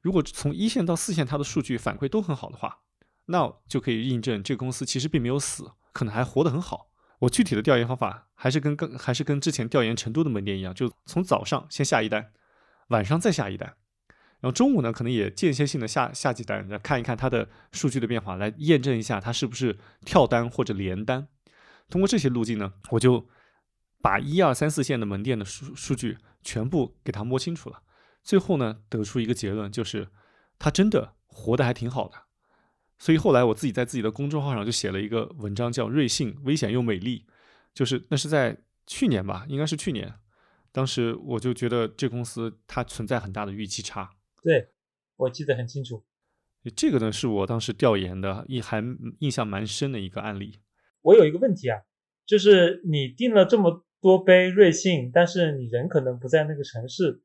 [0.02, 2.80] 如果从一线到四线它的数据反馈都很好的话，
[3.26, 6.90] 那就可以印证这个公司其实并没有死，可能还活得很好。
[7.20, 12.30] 我具体的调研方法还是跟跟还是跟之前调研成都的门店一样，就从早上先下一单，
[12.88, 13.74] 晚上再下一单，
[14.40, 21.26] 然后中午呢可能也间歇性的下下几单，看一看它的数据的变化，来验证一下它是不是跳单或者连单。
[21.88, 23.26] 通过这些路径呢，我就。
[24.00, 27.82] 把一二三四线的门店的数数据全部给它摸清楚了，
[28.22, 30.08] 最后呢得出一个结论，就是
[30.58, 32.14] 他真的活得还挺好的。
[32.98, 37.26] 所以后来我自己在自己的公众号上就写了一个文章，叫“瑞幸危险又美丽”，
[37.74, 38.56] 就是那是在
[38.86, 40.14] 去年吧，应该是去年。
[40.70, 44.10] 当时我就觉得这公司它存在很大的预期差。
[44.42, 44.68] 对，
[45.16, 46.04] 我记得很清楚。
[46.76, 48.82] 这个呢是我当时调研的，一还
[49.18, 50.60] 印象蛮深的一个案例。
[51.02, 51.80] 我有一个问题啊。
[52.26, 57.22] 就是你定了这么多杯瑞幸，但是你人可能不在那个城市，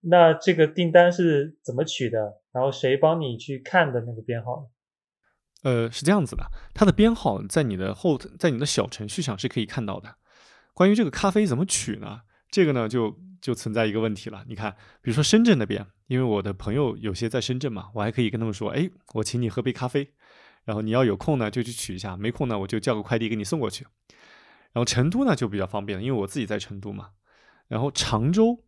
[0.00, 2.40] 那这个订单是怎么取的？
[2.52, 4.68] 然后谁帮你去看的那个编号？
[5.62, 10.16] 呃，是这样子的，它的编号在你的后，在你的小程序上是可以看到的。
[10.74, 12.22] 关于这个咖啡怎么取呢？
[12.50, 14.44] 这个呢，就就存在一个问题了。
[14.48, 20.12] 你看，比如说深圳那边，因为我的朋友有些在深圳嘛，我还可以跟他们说，哎，我请你喝杯咖啡，
[20.64, 23.86] 然后你要有空呢就去取一下，没空呢我就叫个快递给你送过去。
[24.72, 27.10] 然后成都呢就比较方便，因为我自己在成都嘛。
[27.68, 28.64] 然后常州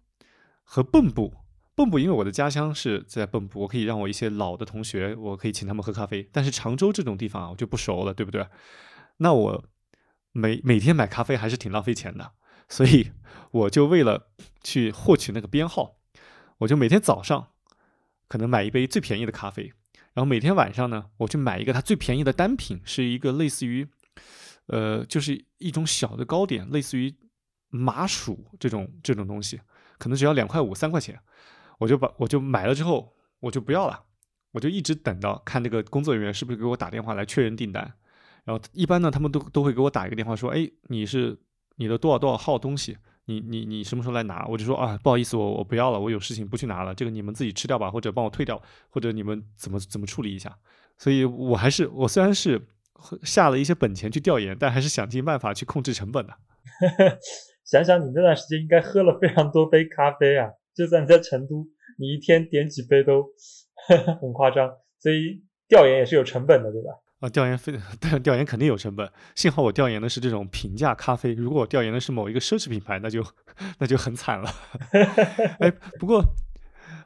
[0.62, 1.32] 和蚌埠。
[1.76, 6.28] 蚌埠，因为我的家乡是在蚌埠，我可以让我一些老的同学，我可以请他们喝咖啡。
[6.30, 8.46] 但是常州这种地方啊，我就不熟了，对不对？
[9.16, 9.64] 那我
[10.30, 12.30] 每每天买咖啡还是挺浪费钱的，
[12.68, 13.10] 所以
[13.50, 14.28] 我就为了
[14.62, 15.96] 去获取那个编号，
[16.58, 17.48] 我就每天早上
[18.28, 19.72] 可能买一杯最便宜的咖啡，
[20.12, 23.88] 然后每天晚上呢，我去买一个它最便宜的单品，是一个类似于
[24.66, 27.14] 呃，就是一种小的糕点，类似于
[27.68, 29.60] 麻薯这种这种东西，
[29.98, 31.18] 可能只要两块五、三块钱。
[31.78, 34.04] 我就把我就买了之后，我就不要了，
[34.52, 37.92] 我就一直等到看那个工作人员是不是给我打电话来确认订单。
[38.44, 41.36] 然后一般呢，他们都都会给我打一个电话说：“哎，你是
[41.76, 50.56] 你的多少多少号东西，你你你什么时候来拿？”我就说：“啊，不好意思，我我不要了，我有事情不去拿了，这个你们自己吃掉吧，或者帮我退掉，或者你们怎么怎么处理一下。”
[50.96, 52.60] 所以，我还是我虽然是
[53.22, 56.32] 下了一些本钱去调研，但还是想尽办法去控制成本的。
[57.64, 60.48] 想想你那段时间应该喝了非常多杯咖啡啊。
[60.74, 61.66] 就算你在成都，
[61.98, 63.24] 你一天点几杯都
[64.20, 66.90] 很夸张，所以调研也是有成本的，对吧？
[67.20, 69.08] 啊，调研非 但调研肯定有成本。
[69.34, 73.24] 幸好我调研的是这种平价咖啡，如果我调研的是某一个奢侈品牌，那就
[73.78, 74.50] 那就很惨了。
[75.60, 76.22] 哎，不过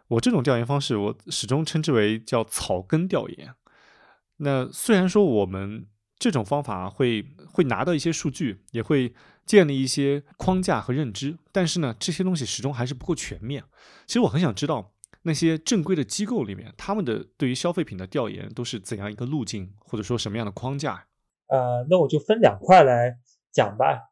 [0.08, 3.54] 我这种调研方式，我始终称之为叫草根调研。
[4.38, 5.86] 那虽然说我们
[6.18, 9.14] 这种方法会会拿到一些数据，也会。
[9.48, 13.64] 建立一些框架和认知，但是呢，这些东西始终还是不够全面。
[14.06, 21.06] 其实我很想知道，那些正规的机构里面，他们的对于消费品的调研都是怎样一个路径，或者说什么样的框架？
[21.46, 23.16] 呃，那我就分两块来
[23.50, 24.10] 讲吧。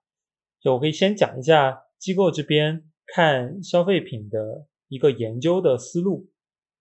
[0.59, 2.85] 就我可以先讲一下机构这边
[3.15, 6.31] 看消费品的一个研究的思路，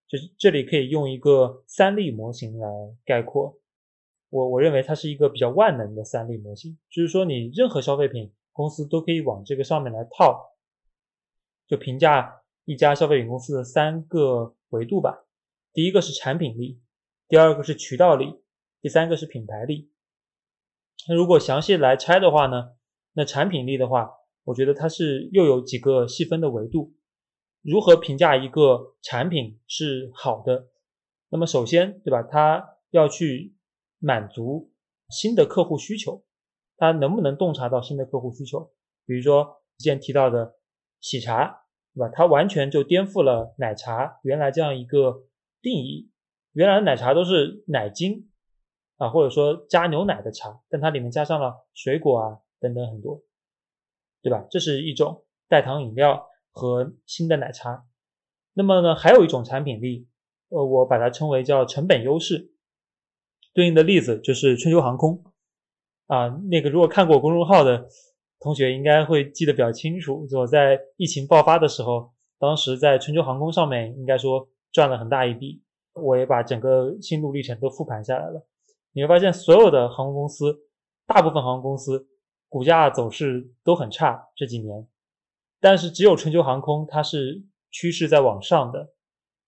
[0.08, 2.68] 就是这里可以用一个三力模型来
[3.04, 3.58] 概括。
[4.30, 8.32] 我我认为它是一个比较万能的三力模型，就是说你任何消费品。
[8.56, 10.56] 公司都可以往这个上面来套，
[11.66, 15.26] 就评价一家消费品公司的三个维度吧。
[15.74, 16.80] 第一个是产品力，
[17.28, 18.40] 第二个是渠道力，
[18.80, 19.90] 第三个是品牌力。
[21.06, 22.70] 那如果详细来拆的话呢？
[23.12, 24.10] 那产品力的话，
[24.44, 26.94] 我觉得它是又有几个细分的维度。
[27.66, 30.68] 如何评价一个产品是好的？
[31.28, 32.22] 那么首先，对吧？
[32.22, 33.56] 它要去
[33.98, 34.72] 满足
[35.08, 36.22] 新的客户需求。
[36.76, 38.70] 它能不能洞察到新的客户需求？
[39.04, 40.54] 比如说之前提到的
[41.00, 42.08] 喜茶，对吧？
[42.14, 45.24] 它完全就颠覆了奶茶原来这样一个
[45.60, 46.12] 定义。
[46.52, 48.30] 原来的奶茶都是奶精
[48.96, 53.24] 啊，或者说加牛奶的茶，但它里面加上了水果啊等等很多，
[54.22, 54.46] 对吧？
[54.52, 57.84] 这是一种代糖饮料和新的奶茶。
[58.54, 60.08] 那么呢，还有一种产品力，
[60.48, 62.52] 呃，我把它称为叫成本优势。
[63.52, 65.22] 对应的例子就是春秋航空。
[66.06, 67.86] 啊，那个如果看过公众号的
[68.40, 70.26] 同学应该会记得比较清楚。
[70.32, 75.62] 我在疫情爆发的时候，当时在春秋航空上面应该说赚了很大一笔。
[75.92, 78.46] 我也把整个心路历程都复盘下来了。
[78.92, 80.54] 你会发现，所有的航空公司，
[81.06, 82.08] 大部分航空公司
[82.48, 84.86] 股价走势都很差这几年，
[85.60, 88.92] 但是只有春秋航空它是趋势在往上的，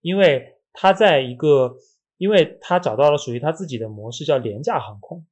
[0.00, 1.76] 因为它在一个，
[2.16, 5.26] 因为它找到了属于它自己的模式，叫廉价航空。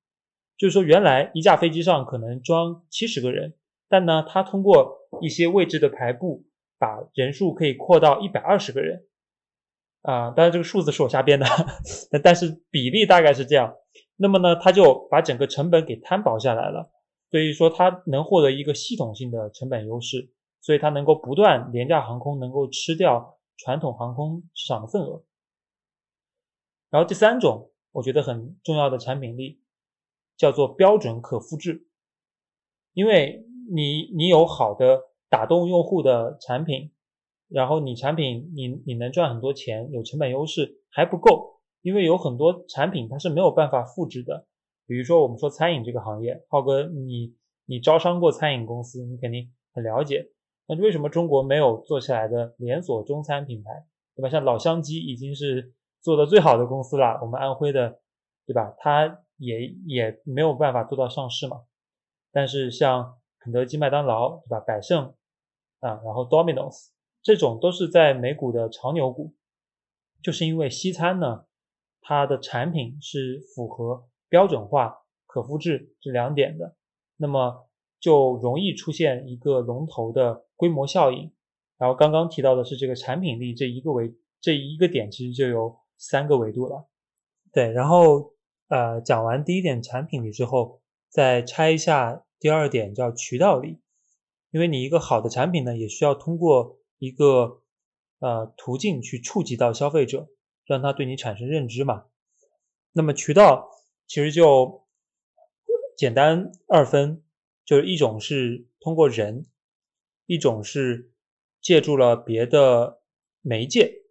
[0.57, 3.55] 就是说，原来一架飞机上可能装七十个人，
[3.89, 6.47] 但呢，它通过一些位置的排布，
[6.79, 9.07] 把人数可以扩到一百二十个人。
[10.03, 11.47] 啊，当然这个数字是我瞎编的，
[12.23, 13.75] 但是比例大概是这样。
[14.17, 16.91] 那么呢，它就把整个成本给摊薄下来了，
[17.31, 20.31] 所以说它能获得一个系统性的成本优势，
[20.67, 25.23] 所以它能够不断廉价航空能够吃掉传统航空市场的份额。
[26.91, 29.63] 然后第三种，我觉得很重要的产品力。
[30.37, 31.87] 叫做标准可复制，
[32.93, 35.01] 因为你你有好的
[35.31, 36.93] 打动用户的产品，
[37.49, 44.47] 然后你产品你你能赚很多钱，有成本优势还不够，因为有很多产品它是没有办法复制的。
[44.87, 50.33] 比如说我们说餐饮这个行业，浩哥你你招商过餐饮公司，你肯定很了解。
[50.67, 53.71] 那为什么中国没有做起来的连锁中餐品牌，
[54.15, 54.29] 对吧？
[54.29, 58.01] 像老乡鸡已经是做的最好的公司了，我们安徽的，
[58.47, 58.75] 对吧？
[58.79, 59.23] 它。
[59.39, 61.65] 也也没有办法做到上市嘛，
[62.33, 64.61] 但是像肯德基、麦当劳，对吧？
[64.61, 65.15] 百胜
[65.81, 66.89] 啊，然后 Domino's
[67.23, 69.35] 这种都是在美股的长牛股，
[70.23, 71.45] 就是因为西餐呢，
[72.01, 76.75] 它的产品是符合标准化、可复制这两点的，
[77.19, 77.66] 那么
[78.01, 81.33] 就容易出现一个龙头的规模效应。
[81.79, 86.89] 然后刚刚提到的是这个产品力这一个维这一个点，其实就有三个维度了。
[87.53, 88.33] 对，然后
[88.69, 90.81] 呃讲完第一点产品力之后，
[91.11, 93.81] 再拆一下第二点叫渠道力，
[94.51, 97.63] 因为你一个好的产品呢，也需要通过一个
[98.21, 100.29] 呃途径去触及到消费者，
[100.65, 102.05] 让他对你产生认知嘛。
[102.93, 103.69] 那么渠道
[104.07, 104.87] 其实就
[105.97, 107.23] 简单二分，
[107.67, 109.45] 就是一种是通过人，
[110.25, 111.11] 一种是。
[111.63, 113.01] 借助了别的
[113.43, 114.03] 媒介，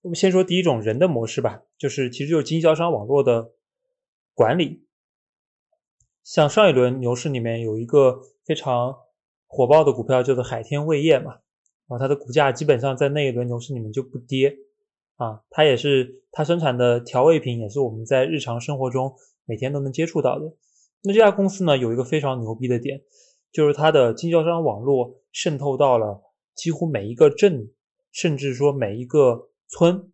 [0.00, 3.52] 我们先说第一种人的模式吧，就是其实就是经销商网络的
[4.32, 4.86] 管理。
[6.24, 8.96] 像上一轮牛市里面有一个非常
[9.46, 11.40] 火爆的股票叫做海天味业嘛，
[11.88, 14.56] 啊，它的股价基本上在那一轮牛市里面就不跌
[15.16, 20.54] 啊，它也是它生产的调味品也是我们在日常生活中每天都能接触到的。
[21.06, 23.00] 那这家公司呢有一个非常牛逼的点，
[23.50, 26.22] 就是它的经销商网络渗透到了。
[26.56, 27.70] 几乎每一个镇，
[28.10, 30.10] 甚至说每一个村，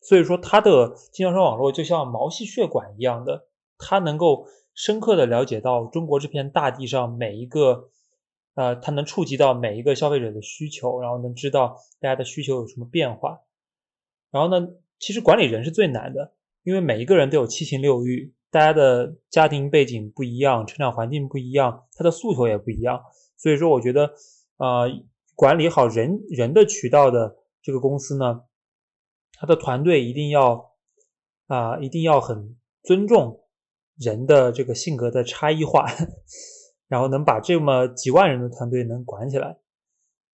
[0.00, 3.46] 所以说它的经销商网络就像毛细血管一样的，
[3.78, 7.90] 它能够深刻的了解到中国这片大地上每一个，
[8.56, 13.38] 呃，它能触及到每一个消费者的需求，然后能知道大家的需求有什么变化。
[14.32, 14.66] 然后呢，
[14.98, 16.34] 其实管理人是最难的，
[16.64, 23.02] 因为每一个人都有七情六欲，大家的家庭背景不一样，成长环境不一样，他的诉求也不一样，
[23.36, 24.12] 所以说我觉得，
[24.58, 24.88] 呃。
[25.34, 28.44] 管理好人人的渠道的这个公司呢，
[29.32, 30.74] 他的团队一定要
[31.46, 33.40] 啊，一定要很尊重
[33.96, 35.86] 人的这个性格的差异化，
[36.86, 39.58] 然后能把这么几万人的团队能管起来。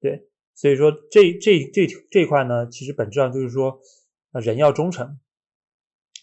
[0.00, 3.80] 对，所以说这这这这块呢，其实本质上就是说，
[4.32, 5.20] 人要忠诚。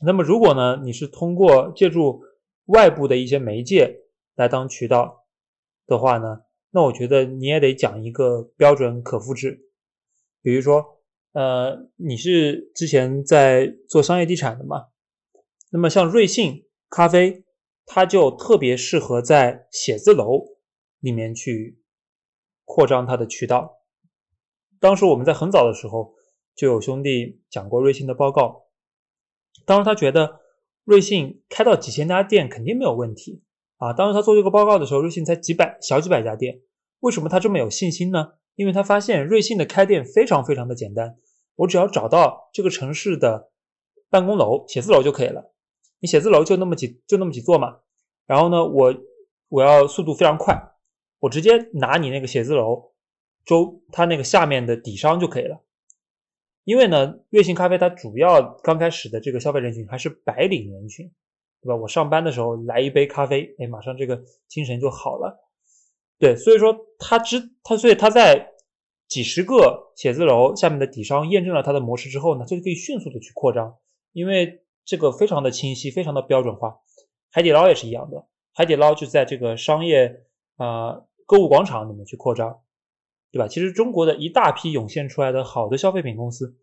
[0.04, 2.22] 那么如果呢，你是通过借助
[2.66, 4.02] 外部的一些媒介
[4.36, 5.26] 来当渠道
[5.88, 6.42] 的话呢？
[6.72, 9.70] 那我觉得你也得讲一个标准可复制，
[10.42, 11.00] 比如说，
[11.32, 14.88] 呃，你是之前在做商业地产的嘛？
[15.72, 17.46] 那么像瑞幸咖啡，
[17.86, 20.44] 它就特别适合在写字楼
[21.00, 21.80] 里面去
[22.66, 23.78] 扩张它的渠道。
[24.82, 26.14] 当时我们在很早的时候
[26.56, 28.65] 就有兄弟讲过瑞幸的报告，
[29.66, 30.42] 当时他觉得
[30.84, 33.44] 瑞幸开到几千家店肯定没有问题。
[33.78, 36.62] 啊，当时他做这个报告的时候，瑞幸才几百小几百家店，
[37.02, 38.34] 为什么他这么有信心呢？
[38.56, 41.18] 因为他发现瑞幸的开店非常非常的简单，
[41.56, 43.52] 我只要找到这个城市的
[44.10, 45.52] 办公楼、写字楼就可以了。
[46.00, 47.80] 你写字楼就那么几就那么几座嘛，
[48.26, 48.96] 然后呢，我
[49.50, 50.56] 我要速度非常快，
[51.20, 52.94] 我直接拿你那个写字楼
[53.46, 55.60] 周它那个下面的底商就可以了。
[56.66, 61.10] 因为呢，瑞幸咖啡它主要刚开始的这个消费人群还是白领人群。
[61.62, 61.76] 对吧？
[61.78, 65.50] 我上班的时候来一杯咖啡，哎，马上这个精神就好了。
[66.20, 68.52] 对，所以说他之他，所以他在
[69.08, 73.78] 几十个写字楼下面的底商验证了他的模式之后呢，就可以迅速的去扩张，
[74.12, 76.82] 因为这个非常的清晰，非常的标准化。
[77.32, 80.22] 海底捞也是一样的，海底捞就在这个商业
[80.58, 82.60] 啊购物广场里面去扩张，
[83.32, 83.48] 对吧？
[83.48, 86.58] 其实中国的一大批涌现出来的好的消费品公司，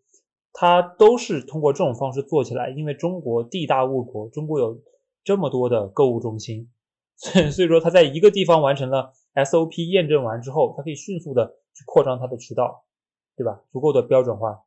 [0.51, 4.81] 它都是通过这种方式做起来，因为中国地大物博，中国有。
[5.25, 6.69] 这么多的购物中心，
[7.15, 12.83] 所以所以说他在一个地方完成了 SOP 验证完之后，它可以迅速的去扩张它的渠道，
[13.37, 13.61] 对吧？
[13.71, 14.65] 足够的标准化。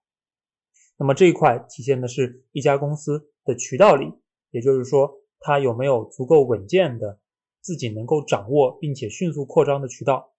[0.97, 4.11] 那么这一块体现的是一家公司的渠道力，
[4.51, 7.21] 也就是说它有没有足够稳健的
[7.61, 10.33] 自己能够掌握并且迅速扩张的渠道。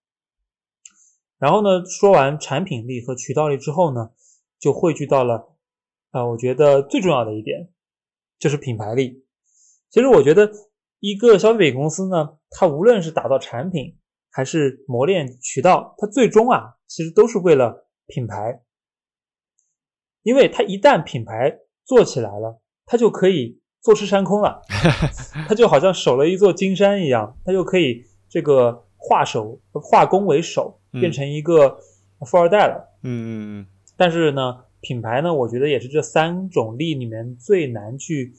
[1.38, 4.10] 然后呢，说完产品力和渠道力之后呢，
[4.58, 5.54] 就汇聚到了
[6.10, 7.68] 啊，我觉得最重要的一点
[8.38, 9.24] 就是品牌力。
[9.90, 10.50] 其实我觉得，
[11.00, 13.96] 一个消费品公司呢，它无论是打造产品，
[14.30, 18.62] 还是磨练渠道，它最终啊，其实都是为了品牌。
[20.22, 24.60] 因为它一旦品牌做起来了，它就可以坐吃山空了，
[25.48, 31.78] 它就好像守了一座金山一样，它就可以这个化守化攻为守，变成一个
[32.26, 32.98] 富二代了。
[33.02, 33.30] 嗯嗯
[33.60, 33.66] 嗯。
[33.96, 38.34] 但是呢，品牌呢，我觉得也是这三种力里面最难去。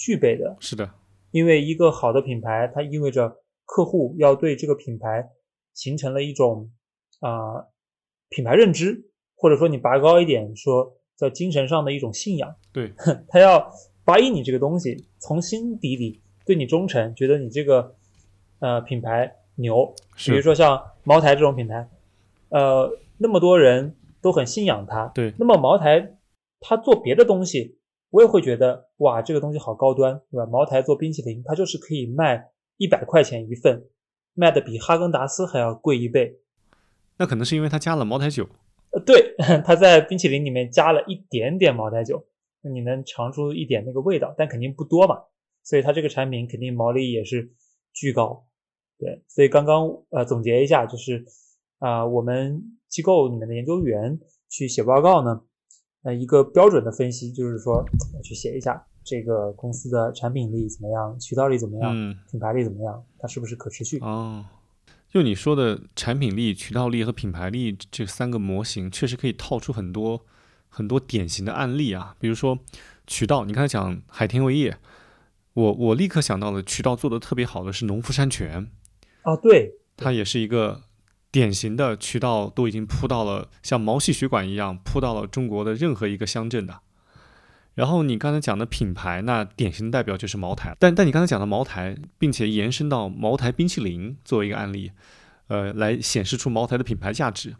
[0.00, 0.88] 具备的是的，
[1.32, 5.28] 因为一个好的品牌，它意味着客户要对这个品牌
[5.74, 6.70] 形成了一种
[7.18, 7.66] 啊
[8.28, 12.54] 品牌认知，或者说你拔高一点说，叫精神上的一种信仰。
[12.72, 12.92] 对，
[13.26, 13.58] 他要
[14.06, 17.96] buy 你这个东西，从心底里对你忠诚，觉得你这个
[18.60, 19.92] 呃品牌牛。
[20.16, 21.88] 比如说像茅台这种品牌，
[22.50, 25.06] 呃，那么多人都很信仰它。
[25.14, 26.18] 对那么茅台
[26.60, 27.78] 它做别的东西，
[28.10, 30.44] 我也会觉得哇，这个东西好高端，对吧？
[30.44, 33.86] 茅台做冰淇淋，它就是可以卖一百块钱一份，
[34.34, 36.40] 卖的比哈根达斯还要贵一倍。
[37.16, 38.46] 那可能是因为它加了茅台酒。
[38.90, 39.34] 呃，对，
[39.64, 42.22] 它在冰淇淋里面加了一点点茅台酒，
[42.60, 45.16] 那你能尝出一点那个味道，但肯定不多嘛。
[45.64, 47.50] 所以它这个产品肯定毛利也是
[47.94, 48.44] 巨高。
[48.98, 51.24] 对，所以刚刚呃总结一下，就是
[51.78, 54.18] 啊、我们机构里面的研究员
[54.48, 55.40] 去写报告呢，
[56.02, 57.76] 呃，一个标准的分析就是说
[58.14, 63.98] 呃去写一下这个公司的产品力怎么样，渠道力怎么样，嗯，品牌力怎么样，它是不是可持续？
[64.00, 64.44] 哦，
[65.08, 70.26] 就你说的产品力、渠道力和品牌力这三个模型，确实可以套出很多
[70.68, 72.16] 很多典型的案例啊。
[72.18, 72.58] 比如说
[73.06, 74.76] 渠道，你刚才讲海天味业，
[75.54, 78.70] 我我立刻想到了渠道做的特别好的是农夫山泉，
[79.22, 80.82] 啊，对，它也是一个
[81.30, 86.80] 典型的渠道，都已经铺到了像毛细血管一样铺到了中国的任何一个乡镇的。
[87.74, 90.74] 然后你刚才讲的品牌，那典型的代表就是茅台。
[90.80, 94.90] 但但你刚才讲的茅台，并且延伸到茅台冰淇淋作为一个案例，
[95.46, 97.54] 呃，来显示出茅台的品牌价值。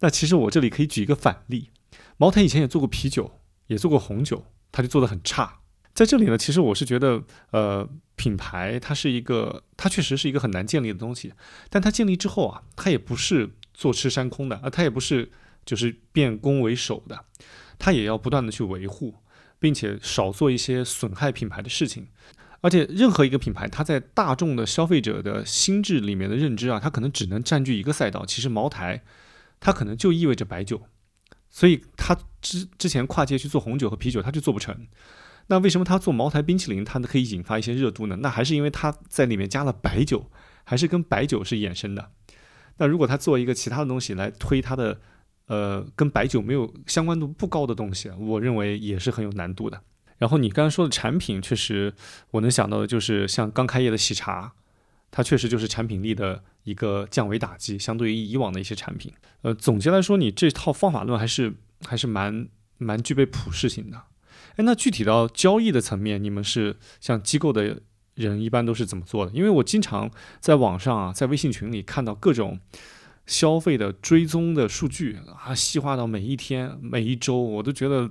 [0.00, 1.70] 那其实我这里可以举一个反例，
[2.16, 3.30] 茅台以前也做过啤酒，
[3.68, 5.60] 也做过红酒，它就做得很差。
[6.00, 7.86] 在这里呢，其实我是觉得，呃，
[8.16, 11.34] 品牌它是一个，它确实是一个很难建立的东西，
[11.68, 15.30] 但它建立之后啊，它也不是坐吃山空的，啊，它也不是
[15.66, 17.26] 就是变攻为守的，
[17.78, 19.16] 它也要不断的去维护，
[19.58, 22.08] 并且少做一些损害品牌的事情。
[22.62, 28.24] 而且任何一个品牌，它在大众的消费者的心智里面的认知啊，它可能只能占据一个赛道。
[28.24, 29.02] 其实茅台，
[29.60, 30.80] 它可能就意味着白酒，
[31.50, 34.86] 所以它之之前跨界去做红酒和啤酒，它就做不成。
[35.48, 38.16] 那为什么他做茅台冰淇淋，它可以引发一些热度呢？
[38.20, 40.30] 那还是因为它在里面加了白酒，
[40.64, 42.10] 还是跟白酒是衍生的。
[42.78, 45.00] 那如果他做一个其他的东西来推它的，
[45.46, 49.82] 呃，跟白酒没有相关度不高的东西，我认为也是很有难度的。
[50.18, 51.92] 然后你刚才说的产品，确实
[52.30, 54.52] 我能想到的就是像刚开业的喜茶，
[55.10, 59.12] 它确实就是产品力的一个降维打击，相对于以往的一些产品。
[59.42, 61.52] 呃，总结来说，你这套方法论还是
[61.84, 64.00] 还是蛮蛮具备普适性的。
[64.62, 67.82] 那具体到交易的层面，你们是像机构的
[68.14, 69.32] 人一般都是怎么做的？
[69.32, 72.60] 因为我经常在网上啊，在微信群里看到各种
[73.26, 78.10] 消费的追踪的数据啊，细化到每一天、每一周，我都觉得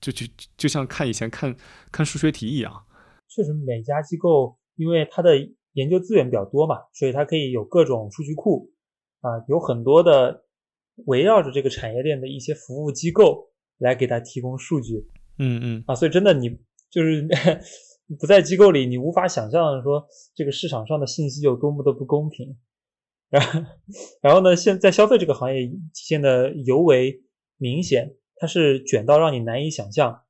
[0.00, 0.26] 就就
[0.56, 1.56] 就像看以前看
[1.92, 2.84] 看数学题一样。
[3.28, 5.36] 确实每家机构因为它的
[5.74, 8.72] 研究资源比较多嘛，所以它可以有各种数据库
[9.20, 10.44] 啊，有很多的
[11.04, 15.06] 围绕着这个产业链的一些服务机构来给它提供数据
[15.38, 16.48] 嗯嗯，啊，所以真的你
[16.90, 17.28] 就是
[18.20, 22.56] 不在机构里，你无法想象说这个市场上的信息有多么的不公平。
[23.28, 23.60] 然后，
[24.22, 27.22] 然后呢，现在消费这个行业体现的尤为
[27.58, 30.22] 明显，它是卷到让你难以想象。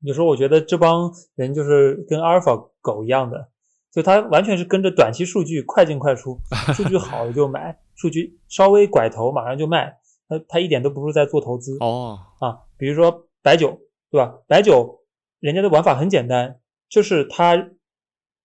[0.00, 3.50] 有时候我觉得这帮人就是跟阿尔法狗一样的，
[3.92, 6.38] 就他完全是跟着短期数据快进快出，
[6.74, 9.98] 数据好了就买，数据稍微拐头马上就卖，
[10.28, 12.60] 他他一点都不是在做投资哦，啊。
[12.78, 13.78] 比如说白酒，
[14.10, 14.38] 对吧？
[14.46, 15.00] 白酒
[15.40, 17.54] 人家的玩法很简单，就是他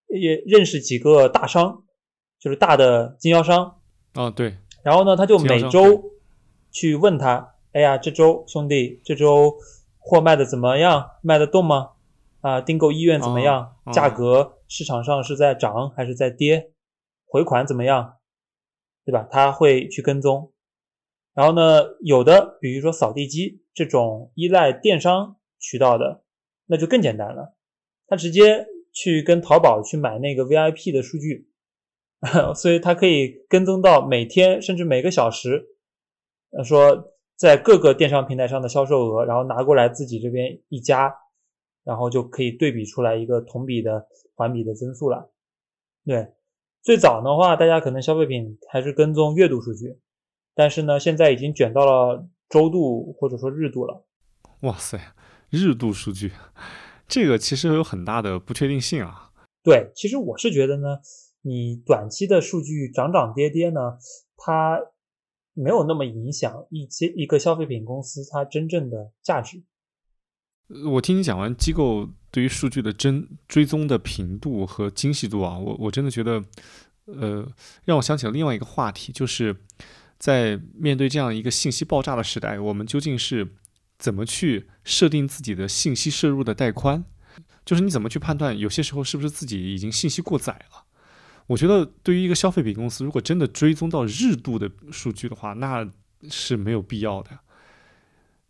[0.07, 1.83] 也认识几个大商，
[2.39, 3.79] 就是大的经销商，
[4.15, 6.11] 哦对，然后呢，他就每周
[6.71, 9.55] 去问他，哎呀，这周兄弟，这周
[9.97, 11.11] 货卖的怎么样？
[11.21, 11.91] 卖得动吗？
[12.41, 13.75] 啊，订购意愿怎么样？
[13.93, 16.71] 价格市场上是在涨还是在跌？
[17.25, 18.17] 回款怎么样？
[19.05, 19.27] 对吧？
[19.31, 20.51] 他会去跟踪。
[21.33, 26.23] 然后呢，有的比如说扫地机这种依赖电商渠道的，
[26.65, 27.55] 那就更简单了，
[28.05, 31.49] 他直接去跟淘宝去买那个 VIP 的数据，
[32.53, 35.69] 所以它可以跟踪到每天甚至每个小时，
[36.51, 41.15] 呃，说在各个电商平台上的销售额，然后拿过来自己这边一加，
[41.85, 44.05] 然后就可以对比出来一个同比的
[44.35, 45.31] 环比的增速了。
[46.05, 46.33] 对，
[46.81, 49.97] 最早的话，大家可能消费品还是跟踪月度数据，
[50.53, 54.05] 但是呢，现在已经卷到了周度或者说日度了。
[54.61, 54.99] 哇塞，
[55.53, 56.31] 日度数据，
[57.07, 59.29] 这个其实有很大的不确定性啊。
[59.61, 60.97] 对，其实我是觉得呢，
[61.43, 63.79] 你短期的数据涨涨跌跌呢，
[64.35, 64.79] 它
[65.53, 69.63] 没有那么影响一些一个消费品公司它真正的价值。
[70.69, 76.43] 呃我听你讲完机构对于数据的真追踪的频度和精细度啊，我我真的觉得，
[77.05, 77.47] 呃，
[77.85, 79.55] 让我想起了另外一个话题，就是
[80.17, 83.47] 在面对这样一个信息爆炸的时代，我们究竟是
[83.97, 87.03] 怎么去设定自己的信息摄入的带宽？
[87.65, 90.83] 就是你怎么去判断有些时候是不是自己已经信息过载了？
[91.47, 95.89] 我觉得对于一个消费品公司，如果真的追踪到日度的数据的话，那
[96.29, 97.31] 是没有必要的，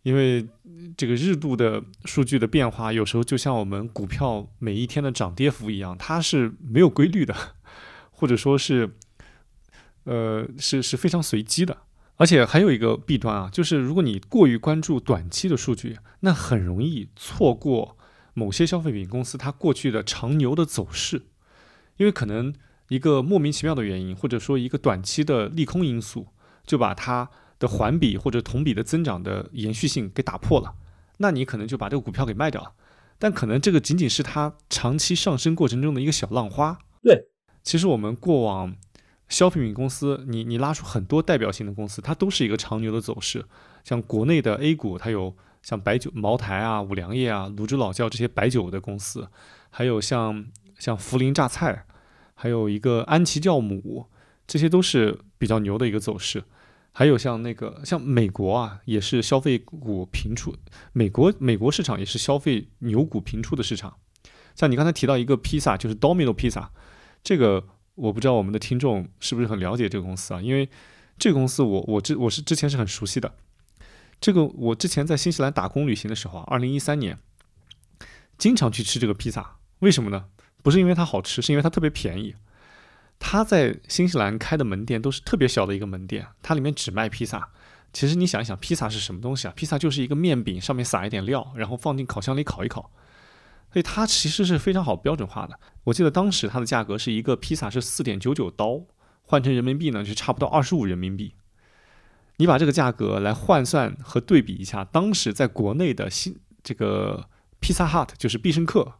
[0.03, 0.47] 因为
[0.95, 7.35] 这个日度的数据的变化，有时候就像我们股票每一天的涨跌幅一样，它是没有规律的，
[8.11, 8.95] 或者说是，
[10.03, 11.77] 呃，是是非常随机的。
[12.17, 17.97] 而且还有一个弊端啊，就是如果你过于关注短期的数据，那很容易错过
[18.35, 21.23] 某些消费品公司它过去的长牛的走势，
[21.97, 22.53] 因为可能
[22.89, 26.27] 一个莫名其妙的原因，或者说一个短期的利空因素，
[26.65, 30.75] 就把它的环比或者同比的增长的延续性给打破了，
[31.17, 32.73] 那你可能就把这个股票给卖掉了。
[33.17, 36.77] 但可能这个仅仅是它长期上升过程中的一个小浪花。
[37.01, 37.27] 对，
[37.63, 38.75] 其实我们过往。
[39.29, 43.45] 消费品公司，你你拉出很多代表性的公司，它都是一个长牛的走势。
[43.83, 49.27] 像国内的 A 股，它有像白酒、茅台啊、五粮液啊、泸州老窖这些白酒的公司，
[49.71, 50.45] 还有像
[50.77, 51.85] 像涪陵榨菜，
[52.35, 54.07] 还有一个安琪酵母，
[54.45, 56.43] 这些都是比较牛的一个走势。
[56.91, 60.55] 还有像那个像美国啊，也是消费股频出，
[60.91, 63.95] 美国美国市场也是消费牛股频出的市场。
[64.53, 66.71] 像你刚才提到一个披萨，就是 Domino 披萨，
[67.23, 67.69] 这个。
[67.95, 70.41] 我不知道我们的听众是不是很了解这个公司啊？
[70.41, 70.69] 因为
[71.17, 73.33] 这个公司我我之我是之前是很熟悉的。
[74.19, 77.19] 这个我之前在新西兰打工旅行的时候啊，二零一三年
[78.37, 79.57] 经常去吃这个披萨。
[79.79, 80.25] 为什么呢？
[80.61, 82.35] 不是因为它好吃，是因为它特别便宜。
[83.19, 87.49] 它在新西兰开的门店都是特别小的一个门店，它里面只卖披萨。
[87.91, 89.53] 其实你想一想，披萨是什么东西啊？
[89.55, 92.91] 披萨就是一个面饼，上面撒一点料，然后放进烤箱里烤一烤。
[93.73, 95.59] 所以它其实是非常好标准化的。
[95.85, 98.81] 我记得当时它的价格是一个披萨是四点九九刀，
[99.23, 101.33] 换成人民币呢就差不多二十五人民币。
[102.37, 107.27] 你把这个价格来换算和对比一下，当时在国内的新这个
[107.59, 108.93] 披萨 hut 就是必胜客，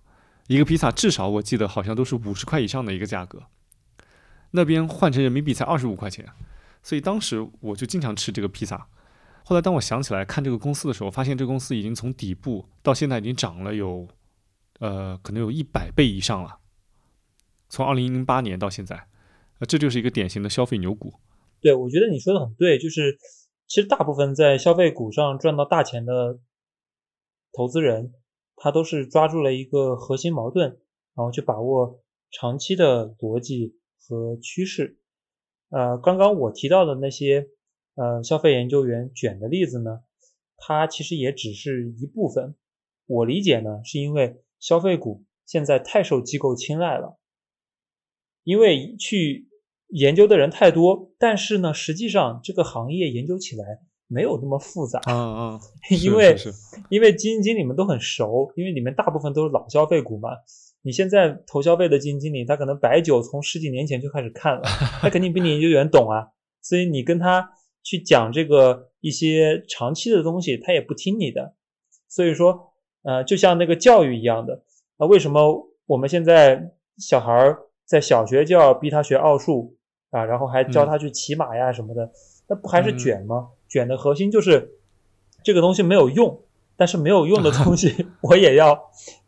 [0.47, 3.43] 一个披萨至少我记得好像都是五十块以上的一个价格，
[4.51, 6.27] 那边换成人民币才二十五块钱。
[6.81, 8.87] 所以当时我就经常吃这个披萨。
[9.43, 14.07] 后来当我想起来看这个公司的时候，发现这个公司已经从底部到现在已经涨了有。
[14.83, 16.59] 呃，可能有一百倍以上了。
[17.69, 19.07] 从二零零八年到现在，
[19.59, 21.13] 呃，这就是一个典型的消费牛股。
[21.61, 23.17] 对，我觉得你说的很对，就是
[23.65, 26.37] 其实大部分在消费股上赚到大钱的
[27.53, 28.11] 投资人，
[28.57, 30.67] 他都是抓住了一个核心矛盾，
[31.15, 34.99] 然后去把握长期的逻辑和趋势。
[35.69, 37.47] 呃，刚刚我提到的那些
[37.95, 40.01] 呃消费研究员卷的例子呢，
[40.57, 42.55] 它其实也只是一部分。
[43.05, 44.42] 我理解呢，是因为。
[44.63, 47.19] 消费股现在太受机构青睐了，
[48.45, 49.49] 因为去
[49.87, 53.65] 研究的人太多，但是呢，实际上这个行业研究起来
[54.07, 55.01] 没有那么复杂。
[55.09, 55.59] 嗯嗯，
[56.01, 56.37] 因为
[56.89, 60.29] 因为基金经理们都很熟，因为里面大部分都是老消费股嘛。
[60.81, 64.61] 你现在投消费的基金经理，他可能白酒从十几年前就开始看了，
[65.01, 66.27] 他肯定比你研究员懂啊。
[66.61, 67.51] 所以你跟他
[67.83, 71.53] 去讲这个一些长期的东西，他也不听你的。
[72.07, 72.72] 所以说。
[73.03, 74.63] 呃，就像那个教育一样的，
[74.97, 79.75] 那为什么我们现在小孩儿在小学就要逼他学奥数
[80.09, 82.09] 啊，然后还教他去骑马呀什么的？
[82.47, 83.49] 那不还是卷吗？
[83.69, 84.75] 卷的核心就是
[85.43, 86.41] 这个东西没有用，
[86.75, 88.79] 但是没有用的东西 我也要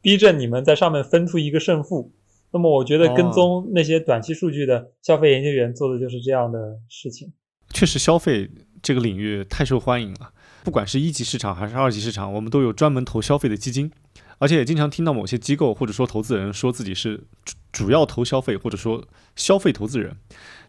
[0.02, 2.12] 逼着你们在上面分出一个胜负。
[2.52, 7.34] 那么我觉得跟踪那些短期数据的消费研究员做的就是这样的事情。
[7.74, 8.50] 确实，消费
[8.82, 10.32] 这个领域太受欢迎了。
[10.66, 13.92] 不管是一级市场还是二级市场，我们都有专门投消费的基金，
[14.40, 20.18] 而且也经常听到某些机构或者说投资人说自己是主主要投消费或者说消费投资人，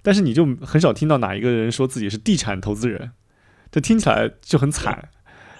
[0.02, 3.12] 但是你就很少听到哪一个人说自己是地产投资人，
[3.72, 5.08] 这听起来就很惨。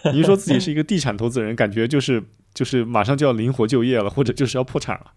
[0.12, 2.22] 你说自己是一个地产投资人，感觉就是
[2.52, 5.12] 就是马上就要灵活就业了，或者就是要破产了。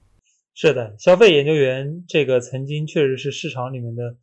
[0.55, 4.15] 是的，消费研究员这个曾经确实是市场里面的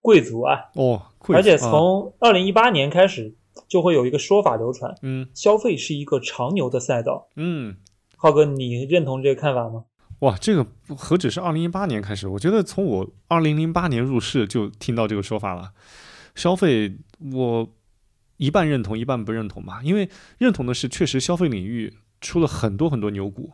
[0.00, 0.58] 贵族啊。
[0.74, 3.34] 哦，而且从二零一八年开始。
[3.68, 7.76] 就会有一个说法流传，嗯，消费是一个长牛的赛道，嗯，
[8.16, 9.84] 浩哥，你认同这个看法吗？
[10.20, 15.72] 哇，这个何止是二零一八年开始，我觉得从我二零零八年入市就听到这个说法了。
[16.34, 16.96] 消费
[17.32, 17.68] 我
[18.36, 23.52] 一半认同，一半不认同吧，因为认同的是确实消费领域出了很多很多牛股，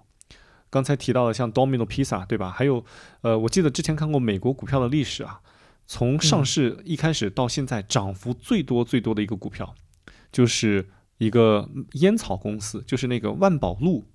[0.69, 2.51] 刚才提到的像 Domino Pizza 对吧？
[2.51, 2.85] 还有
[3.23, 5.41] 呃，我记得之前看过美国股票的历史啊，
[5.87, 9.75] 从上市一开始到现在涨幅最多最多的一个股票。
[10.31, 14.07] 就是一个烟草公司，就是那个万宝路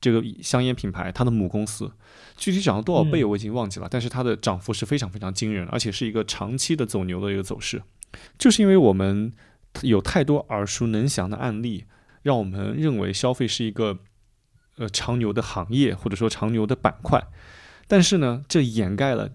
[0.00, 1.92] 这个香烟品牌，它的母公司，
[2.36, 7.82] 具体涨了多少倍我已经忘记了，但是它的涨幅是非常非常惊人，而且是一个长期的走牛的一个走势。
[8.38, 9.32] 就是因为我们
[9.82, 11.84] 有太多耳熟能详的案例，
[12.22, 13.98] 让我们认为消费是一个
[14.76, 17.22] 呃长牛的行业，或者说长牛的板块。
[17.86, 19.32] 但是呢，这掩盖了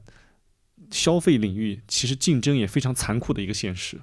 [0.92, 4.02] 消费领域其实竞争也非常残酷的一个现实。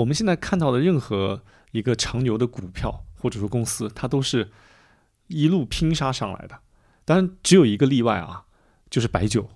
[0.00, 1.42] 我们现在看到的任何
[1.72, 4.50] 一个长牛的股票或者说公司，它都是
[5.26, 6.60] 一路拼杀上来的。
[7.04, 8.44] 当然，只有一个例外啊，
[8.88, 9.50] 就是白酒，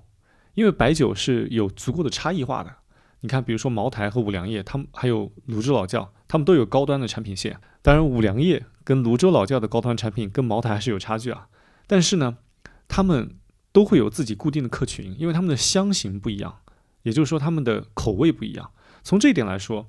[0.54, 2.76] 因为白酒是有足够的差异化的。
[3.20, 7.58] 你看，比如说茅台和五粮液，他们还有泸州老窖，他们都有高端的产品线。
[7.80, 11.48] 当然，五粮液跟泸州老窖的高端产品跟茅台还是有差距啊。
[11.86, 12.36] 但是呢，
[12.86, 13.36] 他们
[13.72, 16.58] 都会有自己固定的客群，因为他们的香型不一样，
[17.04, 18.70] 也就是说他们的口味不一样。
[19.02, 19.88] 从这一点来说，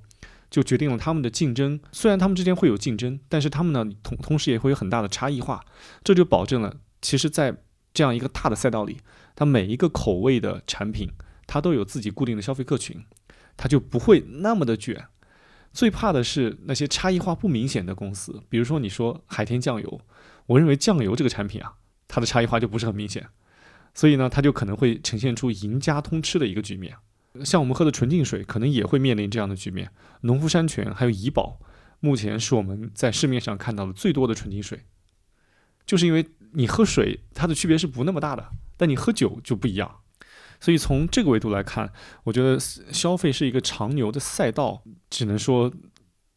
[0.50, 1.80] 就决定了他们的竞争。
[1.92, 5.64] 虽然他们之间会有竞争，但是他们呢同同时也会有很大的差异化。
[6.04, 7.56] 这就保证了，其实，在
[7.94, 9.00] 这样一个大的赛道里，
[9.36, 11.12] 它每一个口味的产品，
[11.48, 13.04] 它都有自己固定的消费客群。
[13.58, 15.08] 它就不会那么的卷。
[15.72, 20.02] 最怕的是那些差异化不明显的公司，比如说你说海天酱油，
[20.46, 21.74] 我认为酱油这个产品啊，
[22.08, 23.28] 它的差异化就不是很明显，
[23.94, 26.96] 所以呢，它就可能会呈现出赢家通吃的一个局面。
[27.44, 29.92] 像我们喝的纯净水，可能也会面临这样的局面。
[30.22, 31.60] 农夫山泉还有怡宝，
[32.00, 34.86] 目前是我们在市面上看到的最多的纯净水，
[35.86, 40.00] 就是因为你喝水它的区别是不那么大的，但你喝酒就不一样。
[40.60, 41.92] 所以从这个维度来看，
[42.24, 45.74] 我觉得消费是一个长牛的赛道，只能说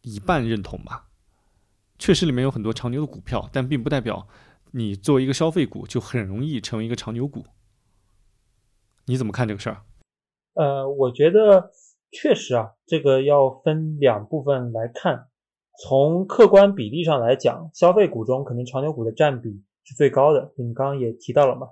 [0.02, 1.06] 一半认同吧。
[1.98, 4.28] 确实里面有很多长牛的股票，但并不代表
[4.72, 7.46] 你作为一个消费股就很容易成为一个长牛股。
[9.06, 9.82] 你怎么看这个事儿？
[10.58, 11.70] 呃，我觉得
[12.10, 15.28] 确实啊，这个要分两部分来看。
[15.80, 20.52] 从客观比例上来讲，消费股中肯定长牛股的占比是最高的。
[20.56, 21.68] 你刚刚也提到了嘛。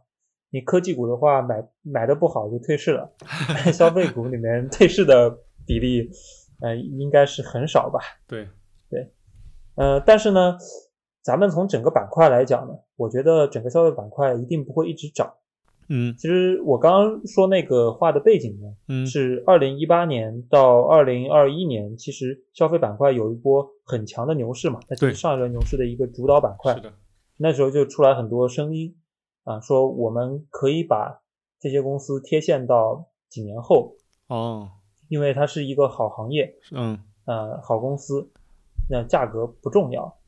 [0.50, 3.12] 你科技股的话，买买的不好就退市了。
[3.74, 6.08] 消费股里面退市的比例，
[6.60, 7.98] 呃，应该是很少吧？
[8.28, 8.48] 对
[8.88, 9.12] 对，
[9.74, 10.56] 呃，但是呢，
[11.22, 15.34] 咱们从整个板块来讲呢，我觉得整个消费板块一定不会一直涨。
[15.88, 26.74] 嗯，其实我刚刚说那个话的背景呢，嗯，是二零一八年到二零二一年，其实消费板块有一波很强的牛市嘛，那是上一轮牛市的一个主导板块。
[26.74, 26.92] 是的，
[27.36, 28.96] 那时候就出来很多声音。
[29.44, 31.22] 啊，说我们可以把
[31.60, 33.94] 这些公司贴现到几年后
[34.26, 34.70] 哦，
[35.08, 38.28] 因为它是一个好行业，嗯，呃，好公司，
[38.90, 40.18] 那价格不重要。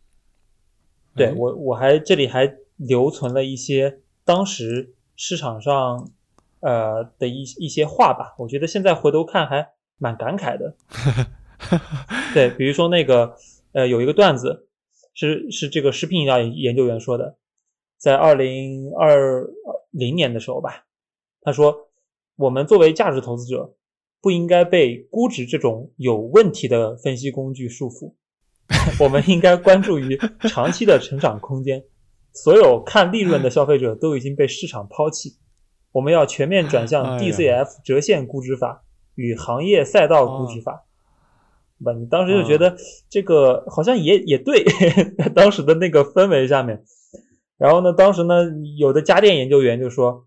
[1.17, 6.09] 对我，我还这里还留存了一些当时市场上
[6.61, 10.75] 呃的一一些话吧，我觉得现在回头看还蛮感慨的。
[12.33, 13.35] 对，比如说那个
[13.73, 14.69] 呃，有一个段子
[15.13, 17.37] 是是这个食品饮料研究员说的。
[17.99, 19.45] 在二零二
[19.91, 20.87] 零年的时候吧，
[21.43, 21.89] 他说
[22.39, 23.75] ：“我们作为价值投资者，
[24.21, 28.15] 不应该被估值这种有问题的分析工具束缚，
[29.03, 31.83] 我们应该关注于长期的成长空间。
[32.43, 35.37] 所有看利润的消费者都已经被市场抛弃，
[35.93, 38.85] 我们要全面转向 DCF 折现估值法
[39.15, 40.85] 与行业赛道估值法。”
[41.85, 42.77] 吧，你当时就觉得
[43.09, 44.65] 这个好像也也对，
[45.33, 46.83] 当时的那个氛围下面。
[47.57, 48.35] 然后呢，当时呢，
[48.79, 50.25] 有的家电研究员就说，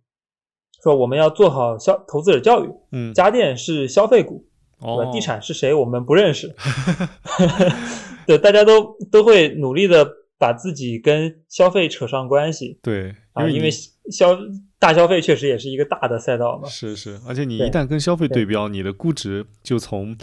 [0.82, 4.45] 说我们要做好消投资者教育，嗯，家电是消费股，
[4.80, 6.55] 哦，地产是谁我们不认识，
[8.26, 10.09] 对，大家都都会努力的
[10.41, 14.37] 把自己跟消费扯上关系，对，啊，因为消
[14.77, 20.17] 大消费确实也是一个大的赛道嘛，是是，而且你一旦跟消费对标，你的估值就从。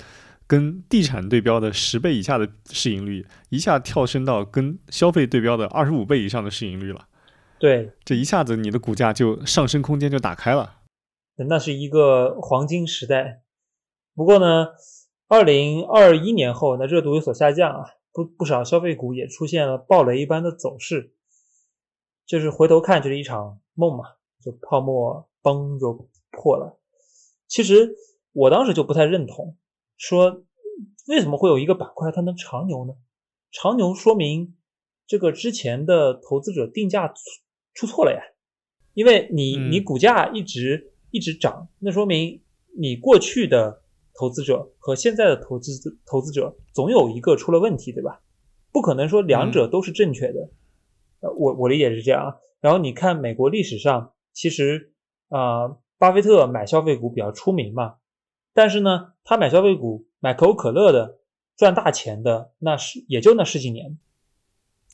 [0.50, 7.06] 跟地产对标的十倍以下的市盈率，一下跳升到跟消费对标的二十五倍以上的市盈率了。
[7.58, 10.76] 对，这一下子你的股价就上升空间就打开了。
[11.50, 13.42] 那是一个黄金时代。
[14.14, 14.68] 不过呢，
[15.28, 17.84] 二零二一年后，那热度有所下降啊，
[18.18, 21.14] 不不少消费股也出现了暴雷一般的走势。
[22.26, 24.06] 就是回头看，就是一场梦嘛，
[24.42, 26.80] 就泡沫崩就破了。
[27.46, 27.94] 其实
[28.32, 29.56] 我当时就不太认同。
[29.96, 30.42] 说
[31.06, 32.94] 为什么会有一个板块它能长牛呢？
[33.52, 34.56] 长牛说明
[35.06, 37.14] 这个之前的投资者定价
[37.72, 38.20] 出错了呀，
[38.94, 42.42] 因为你你股价一直一直涨，那说明
[42.76, 43.84] 你过去的
[44.18, 45.70] 投资者和现在的投资
[46.04, 48.20] 投资者总有一个出了问题，对吧？
[48.72, 50.50] 不可能说两者都是正确的。
[51.20, 52.36] 呃，我我理解是这样啊。
[52.60, 54.92] 然后你看美国历史上，其实
[55.28, 57.94] 啊，巴菲特买消费股比较出名嘛。
[58.52, 61.20] 但是呢，他买消费股，买可口可乐的
[61.56, 63.98] 赚大钱的，那是也就那十几年。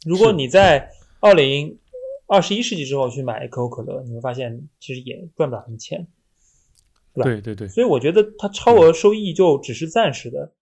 [0.05, 1.79] 如果你在二零
[2.27, 6.07] 二十一世纪之后去买可口可乐，你会发现其实也赚不了什么钱，
[7.15, 7.31] 对吧？
[7.31, 7.69] 对对对。
[7.69, 10.53] 所以我觉得它超额收益就只是暂时的。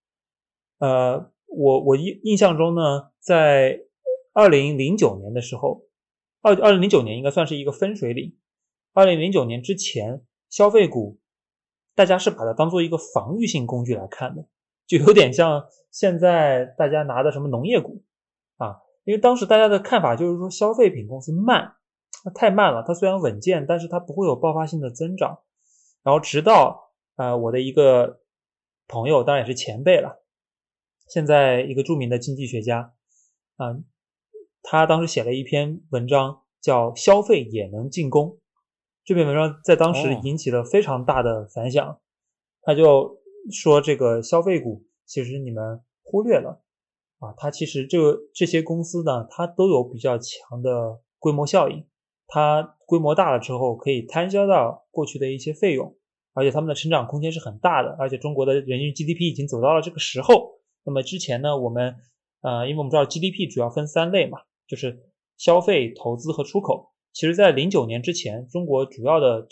[0.79, 3.81] 呃，我我印印象中呢，在
[4.33, 5.87] 二零零九年的时候，
[6.41, 8.37] 二二零零九年应该算是一个分水岭。
[8.93, 11.19] 二零零九年之前，消费股。
[11.95, 14.47] 大家是把它当做一个防御性工具来看的，
[14.87, 18.03] 就有点像现在大家拿的什么农业股
[18.57, 21.75] 啊，因为当时大家的看法就是说消费品公司慢，
[22.25, 25.41] 它太慢了，它虽然稳健，但是它不会有爆发性的增长。
[26.03, 28.21] 然后直到呃，我的一个
[28.89, 30.25] 朋友，当然也是前辈了，
[31.09, 32.95] 现在一个著名的经济学家
[33.57, 33.77] 啊，
[34.63, 38.29] 他当时写了一篇文章，叫《消费也能进攻》。
[39.05, 42.01] 这篇文章在当时引起了非常大的反响。
[42.63, 43.21] 他就
[43.53, 46.63] 说，这个消费股其实你们忽略了
[47.19, 51.87] 啊，它其实这个这些公司呢，它都有比较强的规模效应。
[52.27, 55.97] 它规模大了之后，可以摊销到过去的一些费用，
[56.35, 57.97] 而且他们的成长空间是很大的。
[57.99, 60.61] 而且中国的人均 GDP 已经走到了这个时候。
[60.85, 61.95] 那么之前呢，我们
[62.41, 64.99] 呃，因为我们知道 GDP 主要分三类嘛，就是
[65.39, 66.91] 消费、投资和出口。
[67.13, 69.47] 其实，在零九年之前，中国主要的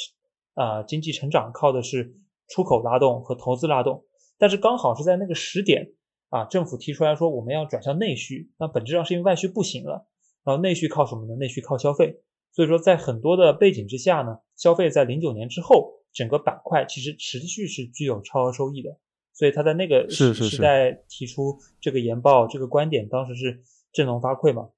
[0.55, 2.17] 啊经济成长靠的是
[2.49, 4.05] 出口拉动和投资拉动。
[4.39, 5.93] 但是刚好是在那个时点
[6.31, 10.09] 啊，政府提出来说我们要转向内需，那本质上是因为外需不行了，
[10.43, 11.37] 然后内需靠什么呢？
[11.37, 12.23] 内需靠消费。
[12.53, 18.99] 所以说，在很多的背景之下呢，消费在零九年之后，整个板块其实持续是具有超额收益的。
[19.33, 24.69] 所以他在那个时时代提出这个研报这个观点，当时是振聋发聩嘛。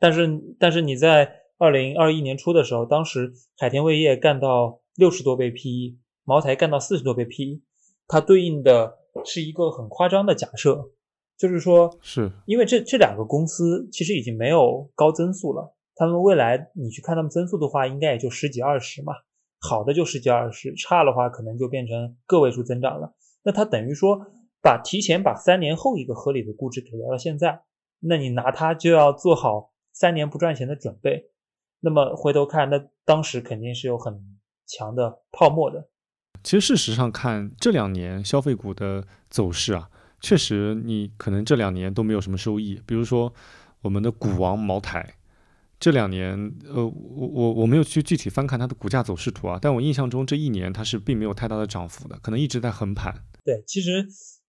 [0.00, 0.28] 但是，
[0.58, 7.60] 但是你在二零二一年初的时候，当时海天味业干到六十多倍 PE，茅台干到四十多倍 PE，
[8.08, 10.90] 它对应的是一个很夸张的假设，
[11.36, 15.76] 就是说，是因为这这两个公司其实已经没有高增速了。
[15.98, 19.12] 他们未来你去看他们增速的话，应该也就十几二十嘛，
[19.58, 23.16] 好的就十几二十，差的话可能就变成个位数增长了。
[23.42, 24.24] 那它等于说
[24.62, 27.62] 把提前把三年后一个合理的估值给到了现在，
[27.98, 31.32] 那你拿它就要做好三年不赚钱的准备。
[31.80, 34.38] 那么回头看，那当时肯定是有很
[34.68, 35.88] 强的泡沫的。
[36.44, 39.90] 其实事实上看这两年消费股的走势啊，
[40.20, 42.80] 确实你可能这两年都没有什么收益。
[42.86, 43.34] 比如说
[43.82, 45.16] 我们的股王茅台。
[45.80, 53.14] 这两年，呃，我我我没有去具体翻看它的股价走势图啊，但我印象中这一年它是并没有太大的涨幅的，可能一直在横盘。
[53.44, 54.04] 对，其实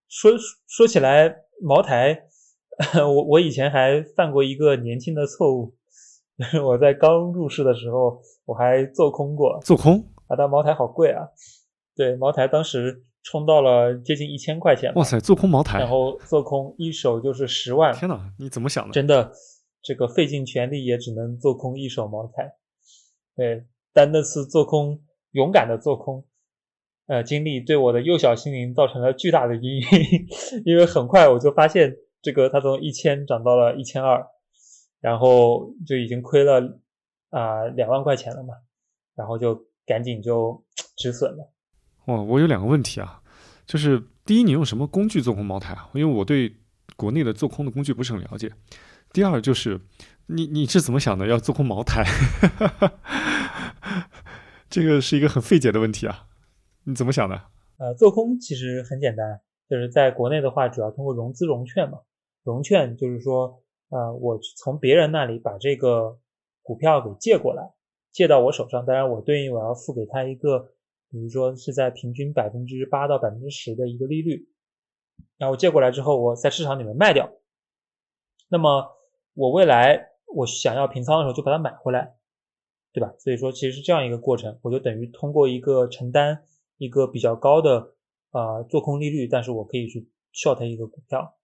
[0.07, 0.31] 说
[0.67, 2.23] 说起来，茅台，
[2.97, 5.75] 我我以前还犯过一个年轻的错误，
[6.37, 9.59] 就是我在刚入市的时候，我还做空过。
[9.63, 10.03] 做空？
[10.27, 11.27] 啊，但茅台好贵啊。
[11.95, 14.91] 对，茅台当时冲到了接近一千块钱。
[14.95, 17.93] 哇塞，做空茅台，然后做空一手就是十万。
[17.93, 18.91] 天哪，你怎么想的？
[18.91, 19.31] 真的。
[19.81, 22.53] 这个费尽全力也只能做空一手茅台，
[23.35, 25.01] 对，但那次做空
[25.31, 26.25] 勇敢的做空，
[27.07, 29.83] 呃，经历对我的幼小心灵造成了巨大的阴影，
[30.65, 34.25] 因为很快我就发现这个它从一千涨到了一千二，
[34.99, 36.79] 然后就已经亏了
[37.29, 38.53] 啊两万块钱了嘛，
[39.15, 40.63] 然后就赶紧就
[40.97, 41.53] 止损了。
[42.05, 43.21] 哇，我有两个问题啊，
[43.65, 45.89] 就是第一，你用什么工具做空茅台啊？
[45.93, 46.53] 因为我对
[46.97, 48.51] 国内的做空的工具不是很了解。
[49.11, 49.81] 第二就是
[50.27, 51.25] 你你是怎么想的？
[51.25, 52.03] 要做空茅台，
[54.69, 56.27] 这个是一个很费解的问题啊！
[56.83, 57.41] 你怎么想的？
[57.79, 61.99] 呃，做空其实很简单，就是在国内的话，主要通过融资融券嘛。
[62.43, 66.19] 融券就是说，呃，我从别人那里把这个
[66.61, 67.73] 股票给借过来，
[68.11, 70.59] 借到我手上，当然我对应我要付给他一个，
[71.09, 74.47] 比如说是在平均百分之八到百分之十的一个利率，
[75.37, 77.31] 然后借过来之后，我在市场里面卖掉，
[78.49, 78.98] 那么。
[79.39, 82.13] 我未来我想要平仓的时候就把它买回来，
[82.91, 83.13] 对吧？
[83.19, 86.43] 所以说其实是这样一个过程，我就等于通过一个承担
[86.77, 87.93] 一个比较高的
[88.31, 91.35] 啊做空利率，但是我可以去 short 一个股票。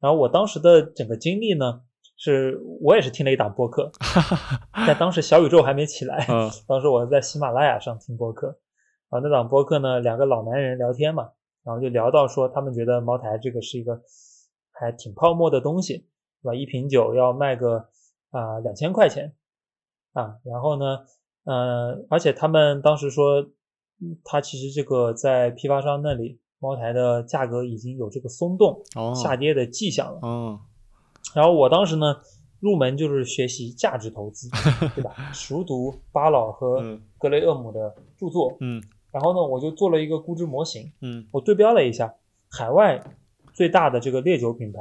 [0.00, 1.82] 然后我当时的整个经历呢，
[2.16, 3.92] 是我也是听了一档播客，
[4.86, 6.26] 在当时小宇宙还没起来，
[6.66, 8.58] 当时我在喜马拉雅上听播客，
[9.10, 11.28] 啊那档播客呢两个老男人聊天嘛，
[11.62, 14.00] 然后就聊到说他们觉得茅台这个是一个
[14.72, 16.08] 还挺泡沫的东西。
[16.42, 16.54] 对吧？
[16.54, 17.88] 一瓶酒要卖个
[18.30, 19.34] 啊两千块钱
[20.12, 21.00] 啊，然后呢，
[21.44, 23.46] 呃，而且他们当时说，
[24.24, 28.82] 他其实这个在批发商那里，茅台的价格已经有这个松动
[29.14, 30.18] 下跌的迹象了。
[30.22, 30.60] 哦。
[31.34, 32.16] 然后我当时呢，
[32.60, 34.48] 入门就是学习价值投资，
[34.96, 35.14] 对吧？
[35.32, 38.56] 熟读巴老和格雷厄姆的著作。
[38.60, 38.82] 嗯。
[39.10, 40.92] 然后呢，我就做了一个估值模型。
[41.00, 41.26] 嗯。
[41.32, 42.14] 我对标了一下
[42.50, 43.02] 海外
[43.52, 44.80] 最大的这个烈酒品牌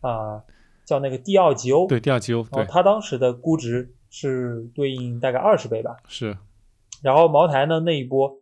[0.00, 0.44] 啊。
[0.86, 6.36] 叫那个蒂奥吉欧，对蒂奥吉欧，对，它当时的估值是对应大概二十倍吧，是。
[7.02, 8.38] 然后茅台呢那一波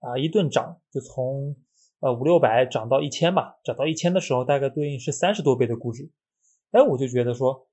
[0.00, 1.54] 啊一顿涨，就从
[2.00, 6.10] 呃五六百涨到一千吧，涨到一千的时候大概对应是三十多倍的估值。
[6.72, 7.66] 哎，我就觉得说，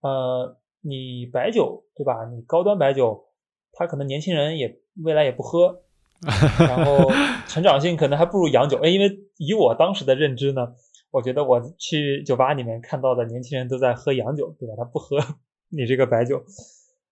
[0.00, 2.24] 呃，你白酒对吧？
[2.34, 3.26] 你高端白酒，
[3.72, 5.82] 它可能年轻人也未来也不喝，
[6.58, 7.10] 然后
[7.46, 8.78] 成长性可能还不如洋酒。
[8.82, 10.74] 哎，因为以我当时的认知呢，
[11.10, 14.74] 我觉得我去酒吧里面看到的年轻人都在喝洋酒，对吧？
[14.76, 15.18] 他不喝
[15.70, 16.44] 你这个白酒。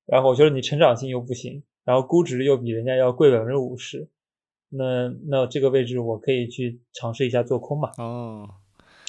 [0.04, 4.08] 然后我觉得你成长性又不行，然后估值又比人家要贵百分之五十，
[4.68, 7.90] 那那这个位置我可以去尝试一下做空嘛？
[7.98, 8.48] 哦，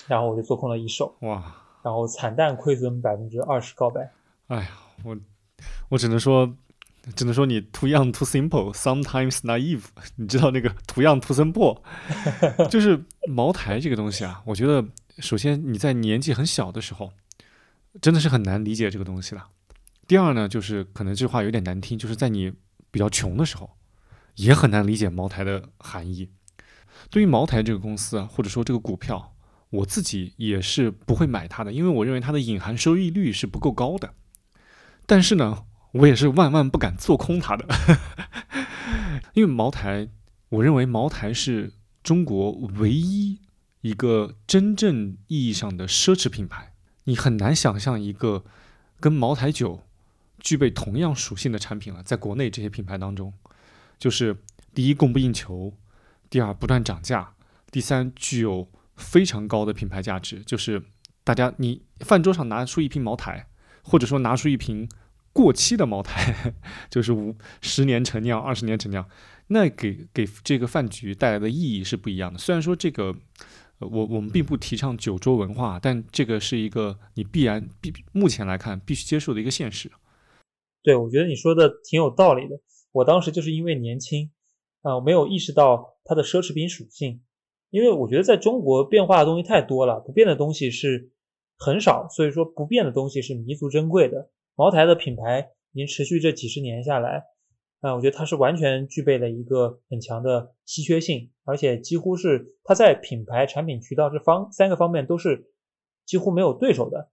[0.08, 4.12] 然后我就做空了一手，哇，然后惨淡亏损百分之二十告白。
[4.48, 4.70] 哎呀，
[5.04, 5.16] 我
[5.90, 6.52] 我只能说，
[7.16, 9.84] 只能说你 too young too simple，sometimes naive。
[10.16, 11.82] 你知道那个 too young too simple，
[12.70, 14.42] 就是茅台这个东西啊。
[14.46, 14.86] 我觉得
[15.20, 17.12] 首先你在年纪很小的时候，
[18.02, 19.48] 真的是很难理解这个东西了。
[20.08, 22.54] 第二呢，就是可能这话有点难听，就是在你
[22.92, 23.72] 比较穷的时候，
[24.36, 26.30] 也很难理解茅台的含义。
[27.10, 29.36] 对于茅台这个公司啊，或者说这个股票，
[29.70, 34.14] 我自己也是不会买它的，因为我认为它的隐含收益率是不够高的。
[35.06, 35.66] 但是呢，
[35.98, 37.66] 我也是万万不敢做空它的，
[39.34, 40.10] 因为茅台，
[40.50, 41.74] 我认为茅台是
[42.04, 43.40] 中国唯一
[43.82, 46.74] 一个真正意义上的奢侈品牌。
[47.06, 48.44] 你很难想象一个
[49.00, 49.84] 跟茅台酒。
[50.40, 53.34] 具备同样属性的产品了，在国内这些品牌当中，
[53.98, 54.38] 就是
[54.72, 55.74] 第一供不应求，
[56.30, 57.34] 第二不断涨价，
[57.72, 60.44] 第三具有非常高的品牌价值。
[60.46, 60.84] 就是
[61.24, 63.48] 大家你饭桌上拿出一瓶茅台，
[63.82, 64.88] 或者说拿出一瓶
[65.38, 66.52] 过期的茅台，
[66.90, 69.08] 就是五十年陈酿、二十年陈酿，
[69.50, 72.40] 那给给这个饭局带来的意义是不一样的。
[72.40, 73.16] 虽然说这个，
[73.78, 79.92] 我我们并不提倡酒桌文化，但这个是一个你必然必目前来看必须接受的一个现实。
[80.82, 82.60] 对，我觉得你说的挺有道理的。
[82.94, 84.32] 我当时就是因为年轻，
[84.82, 87.22] 啊，没有意识到它的奢侈品属性。
[87.70, 91.12] 因为我觉得在中国变化的东西太多了，不变的东西是
[91.60, 94.32] 很少，所以说不变的东西是弥足珍贵的。
[94.58, 97.24] 茅台的品牌已经持续这几十年下来，
[97.80, 105.46] 啊，我觉得它是完全具备了一个很强的稀缺性，而且几乎是它在品牌、产品、渠道这方三个方面都是
[106.06, 107.12] 几乎没有对手的。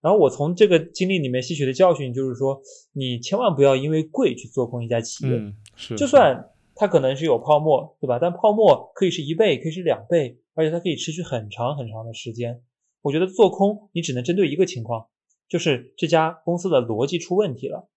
[0.00, 2.58] 然后我从这个经历里面吸取的教训就是说，
[2.94, 5.36] 你千万不要因为贵去做空一家企业。
[5.36, 5.94] 嗯，是。
[5.94, 8.18] 就算它可能是有泡沫，对吧？
[8.18, 12.62] 但泡沫可以是一倍，可以是两倍，而且它可以持续很长很长的时间。
[13.02, 15.06] 我觉得做空你只能针对一个情况，
[15.50, 17.90] 就是这家公司的逻辑出问题了。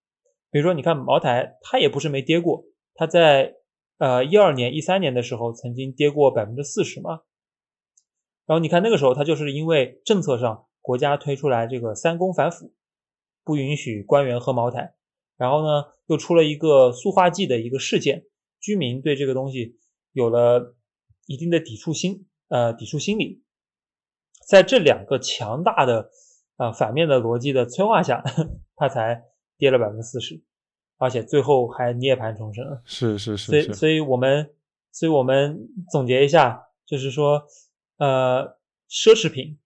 [0.51, 3.56] 比如说，你看茅台，它也不是没跌过，它在
[3.97, 7.22] 呃一二年、一三年的时候曾经跌过百分之四十嘛。
[8.45, 10.66] 然后你看那个时候，它就是因为政策上。
[10.86, 12.74] 国家推出来这个三公反腐，
[13.45, 14.95] 不允许官员喝茅台，
[15.38, 18.26] 然后呢，又出了一个塑化剂的一个事件，
[18.60, 19.80] 居民对这个东西
[20.12, 20.76] 有了
[21.26, 23.41] 一定的抵触心，呃，抵触心理，
[24.45, 26.12] 在这两个强大的
[26.58, 28.24] 啊反面的逻辑的催化下，
[28.76, 29.24] 它才
[29.58, 30.41] 跌了百分之四十，
[30.97, 32.82] 而且最后还涅槃重生了。
[32.86, 33.51] 是是是。
[33.51, 34.49] 所以，所以我们，
[34.91, 37.43] 所以我们总结一下，就是说，
[37.97, 38.58] 呃，
[38.89, 39.60] 奢侈品。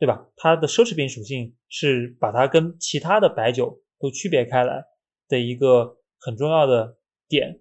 [0.00, 0.28] 对吧？
[0.36, 4.84] 它的奢侈品属性是把它跟其他的白酒都区别开来
[5.26, 7.58] 的一个很重要的点。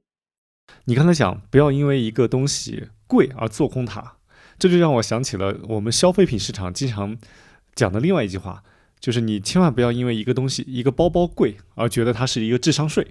[0.85, 4.17] 你刚才讲不要因为一个东西贵而做空它，
[4.59, 7.17] 这就让我想起了我们消费品市场经常
[7.77, 8.63] 讲的另外一句话，
[8.99, 13.07] 就是你千万不要因为一个东西一个包包贵而觉得它是一个智商税。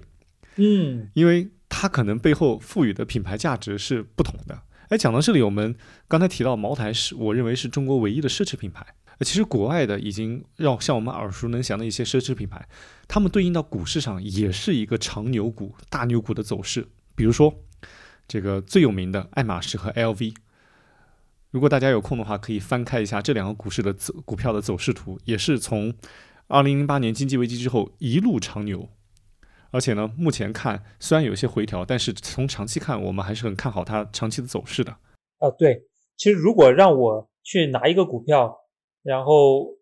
[0.57, 4.61] 嗯，因为它可能背后赋予的品牌价值是不同的。
[4.89, 5.73] 哎，讲到这里，我们
[6.07, 8.85] 刚才提到茅台是我认为是中国唯一的奢侈品牌。
[9.21, 12.67] 其实国外的已经让像我们耳熟能详的一些奢侈品牌，
[13.07, 16.87] 他们对应到股市上也是一个长牛股、大牛股的走势。
[17.15, 17.63] 比如说，
[18.27, 20.35] 这个最有名的爱马仕和 LV。
[21.51, 25.93] 如果大家有空的话，可以翻开一下这两个股市的走股票的走势图，也是从
[26.47, 28.89] 二零零八年经济危机之后一路长牛。
[29.71, 34.91] 而且呢，目前看虽然有些回调，但是从长期看，我们还是很看好它长期的走势的。
[35.39, 35.83] 啊，对，
[36.15, 38.57] 其实如果让我去拿一个股票，
[39.03, 39.75] 然后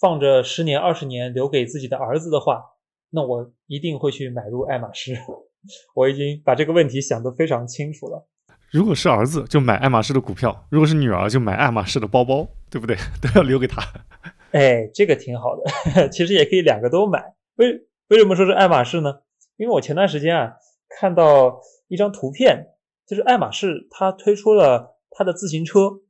[0.00, 2.62] 放着十年二十年留给自己的儿子的话，
[3.10, 5.14] 那我一定会去买入爱马仕。
[5.94, 8.26] 我已经把这个问题想得非常清楚了。
[8.70, 12.96] 如果是儿子，就买爱马仕的股票；如果是女儿，就买爱马仕的包包，对不对？
[13.20, 13.82] 都要留给他。
[14.52, 16.08] 哎，这个挺好的。
[16.10, 17.34] 其实也可以两个都买。
[17.56, 19.20] 为为什么说是爱马仕呢？
[19.56, 20.52] 因为我前段时间啊
[20.88, 22.66] 看到一张图片，
[23.06, 26.00] 就是爱马仕它推出了它的自行车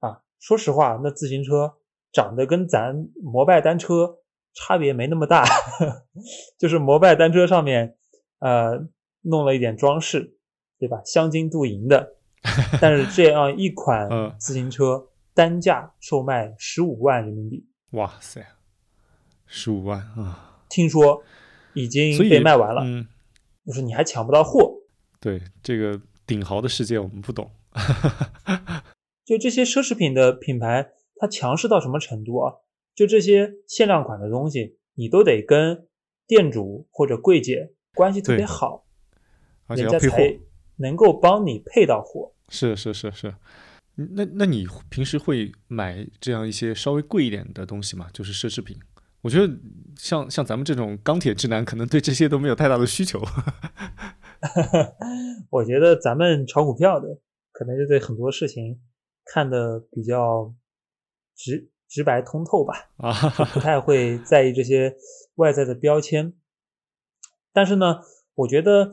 [0.00, 0.20] 啊。
[0.38, 1.74] 说实话，那自行车
[2.12, 4.18] 长得跟咱摩拜单车
[4.54, 5.44] 差别没那么大，
[6.58, 7.96] 就是摩拜单车上面
[8.40, 8.86] 呃
[9.22, 10.36] 弄了一点装饰，
[10.84, 11.00] 对吧？
[11.02, 12.16] 镶金镀银的，
[12.78, 14.06] 但是这样一款
[14.38, 17.66] 自行车单价售卖十五万人民币。
[17.92, 18.46] 哇塞，
[19.46, 20.60] 十五万啊！
[20.68, 21.22] 听说
[21.72, 22.82] 已经被卖完了，
[23.64, 24.74] 就是你还抢不到货。
[25.20, 27.50] 对这个顶豪的世界我们不懂。
[29.24, 32.52] 就这些奢侈品的品牌，它强势到什么程度啊？
[32.94, 35.86] 就这些限量款的东西，你都得跟
[36.26, 38.84] 店主或者柜姐关系特别好，
[39.66, 40.44] 而且人家要配货。
[40.76, 42.32] 才能够帮你配到货。
[42.48, 43.34] 是是是是，
[43.96, 48.08] 嗯那那你平时会买这样一些稍微贵一点的东西吗？
[48.12, 48.78] 就是奢侈品。
[49.22, 49.50] 我觉得
[49.96, 53.22] 像像咱们这种钢铁直男，可能对这些都没有太大的需求。
[55.48, 57.08] 我觉得咱们炒股票的，
[57.50, 58.78] 可能就对很多事情
[59.24, 60.54] 看的比较
[61.34, 62.90] 直直白通透吧。
[62.98, 63.14] 啊，
[63.54, 64.94] 不太会在意这些
[65.36, 66.34] 外在的标签。
[67.54, 68.00] 但是呢，
[68.34, 68.90] 我觉得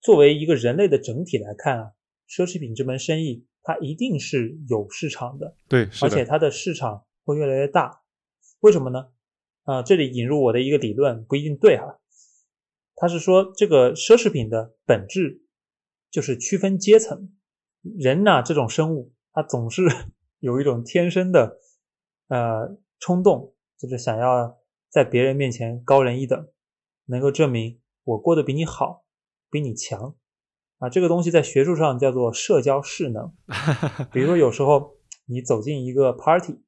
[0.00, 1.92] 作为一个人类的整体来看啊，
[2.28, 8.02] 奢侈品这门生意它一定是有市场的，对，而且它的市场会越来越大。
[8.60, 9.08] 为什么呢？
[9.64, 12.00] 啊、这里引入我的一个理论，不一定对哈。
[12.96, 15.42] 他是说，这个奢侈品的本质
[16.10, 17.32] 就是区分阶层。
[17.82, 19.82] 人呐、这种生物，他总是
[20.40, 21.58] 有一种天生的
[22.28, 26.48] 呃冲动，就是想要在别人面前高人一等，
[27.04, 29.04] 能够证明我过得比你好，
[29.50, 30.14] 比你强
[30.78, 30.88] 啊。
[30.88, 33.32] 这个东西在学术上叫做社交势能。
[34.12, 34.96] 比如说，有时候
[35.26, 36.60] 你走进一个 party，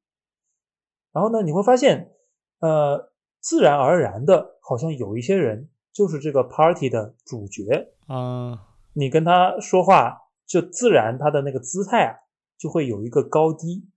[1.12, 2.12] 然后呢，你会发现，
[2.60, 12.16] 呃，自然而然的，好像有一些人就是这个 party 的主角，啊，你跟他说话，就自然他的那个姿态啊，
[12.58, 13.88] 就会有一个高低。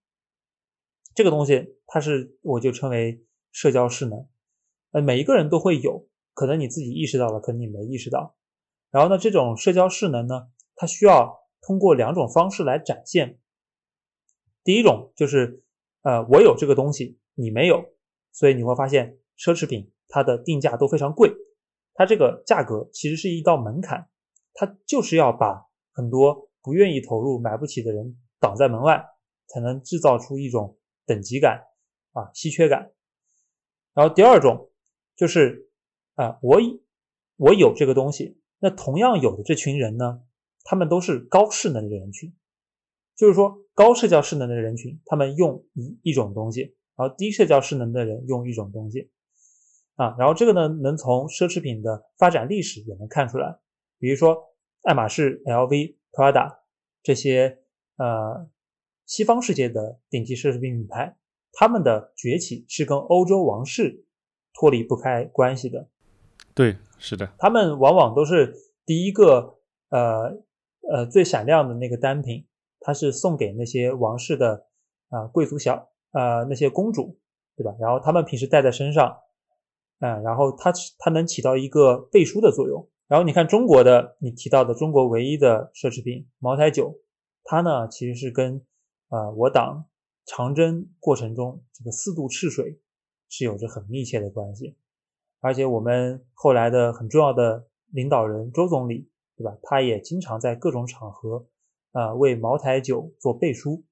[1.15, 4.27] 这个东西，它是我就称为社交势能，
[4.93, 8.35] 呃，每一个人都会有，可能你自己意识到了，可能你没意识到。
[8.93, 13.39] 然后呢，这种社交势能呢，它需要通过两种方式来展现。
[14.63, 15.63] 第一种就是，
[16.03, 17.83] 呃，我有这个东西，你没有，
[18.31, 21.33] 所以你会发现奢侈品它的定价都非常贵，
[21.95, 24.09] 它这个价格其实是一道门槛，
[24.53, 29.03] 它就是要把很多不愿意投入、买不起的人挡在门外，
[29.47, 30.77] 才能制造出一种
[31.07, 31.63] 等级感
[32.11, 32.91] 啊、稀缺感。
[33.95, 34.69] 然后第二种
[35.15, 35.71] 就是
[36.13, 36.59] 啊、我
[37.37, 40.21] 我有这个东西，那同样有的这群人呢，
[40.63, 42.33] 他们都是高势能的人群，
[43.13, 49.11] 就是说高社交势能的人群，他们用一一种东西，然后低社交势能的人用一种东西。
[49.95, 53.59] 啊，然后这个呢，能从奢侈品的发展历史也能看出来，
[53.99, 54.41] 比如说
[54.83, 56.59] 爱马仕、LV、Prada
[57.03, 57.59] 这些
[57.97, 58.49] 呃
[59.05, 61.17] 西方世界的顶级奢侈品品牌，
[61.51, 64.05] 他们的崛起是跟欧洲王室
[64.53, 65.89] 脱离不开关系的。
[66.55, 70.41] 对，是的，他们往往都是第一个呃
[70.89, 72.47] 呃最闪亮的那个单品，
[72.79, 74.67] 它是送给那些王室的
[75.09, 77.19] 啊、贵族小呃那些公主，
[77.57, 77.75] 对吧？
[77.77, 79.17] 然后他们平时带在身上，
[79.99, 82.89] 嗯、然后它它能起到一个背书的作用。
[83.09, 87.01] 然后你看中国的，你提到的中国唯一的奢侈品茅台酒，
[87.43, 88.65] 它呢其实是跟
[89.09, 89.85] 呃我党
[90.25, 92.79] 长征过程中这个四渡赤水
[93.27, 94.77] 是有着很密切的关系。
[95.43, 99.53] 而且我们后来的很重要的领导人周总理，对吧？
[99.61, 101.45] 他也经常在各种场合
[101.91, 103.83] 啊、为茅台酒做背书，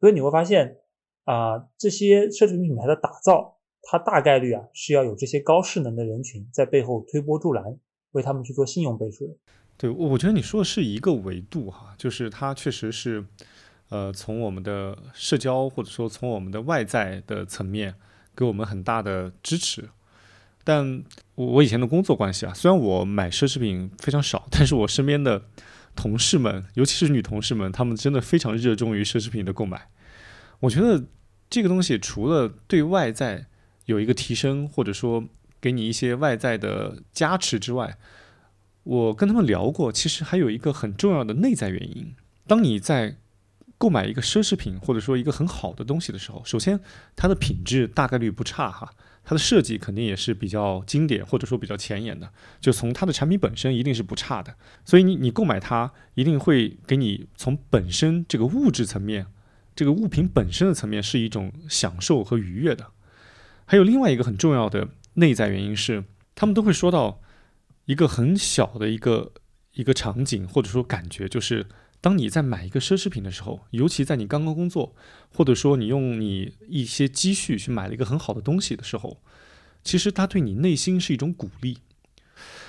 [0.00, 0.76] 所以你会发现
[1.24, 7.78] 啊、这些奢侈品品牌的打造，它大概率啊是要有这些高势能的人群在背后推波助澜，
[8.10, 9.34] 为他们去做信用背书的。
[9.78, 13.24] 对，我我觉得你说的是一个维度哈，就是它确实是，
[13.88, 17.94] 呃，从我们的社交或者说从我们的外在的层面
[18.36, 19.88] 给我们很大的支持。
[20.64, 21.02] 但
[21.34, 25.42] 我以前的工作关系啊，虽然我买奢侈品非常少，但是我身边的
[25.96, 29.88] 同事们，尤其是女同事们，她们真的非常热衷于奢侈品的购买。
[30.60, 31.04] 我觉得
[31.50, 33.46] 这个东西除了对外在
[33.86, 35.24] 有一个提升，或者说
[35.60, 37.98] 给你一些外在的加持之外，
[38.84, 42.14] 我跟他们聊过，其实还有一个很重要的内在原因。
[42.46, 43.16] 当你在
[43.78, 46.78] 购买一个奢侈品或者说一个很好的东西的时候，首先
[47.16, 48.92] 它的品质大概率不差哈，
[49.24, 54.54] 它的设计肯定也是比较经典或者说比较前沿的，就从它的产品本身一定是不差的。
[54.84, 59.26] 所以你你购买它一定会给你从本身这个物质层面，
[59.74, 62.88] 这个物品本身的层面是一种享受和愉悦的。
[63.64, 66.04] 还有另外一个很重要的内在原因是，
[66.34, 67.20] 他们都会说到
[67.84, 69.32] 一个很小的一个
[69.74, 71.66] 一个场景或者说感觉，就是
[72.02, 74.94] 当你在买一个奢侈品的时候，尤其在你刚刚工作，
[75.32, 79.22] 或者说你用你一些积蓄去买了一个很好的东西的时候，
[79.84, 81.78] 其实它对你内心是一种鼓励。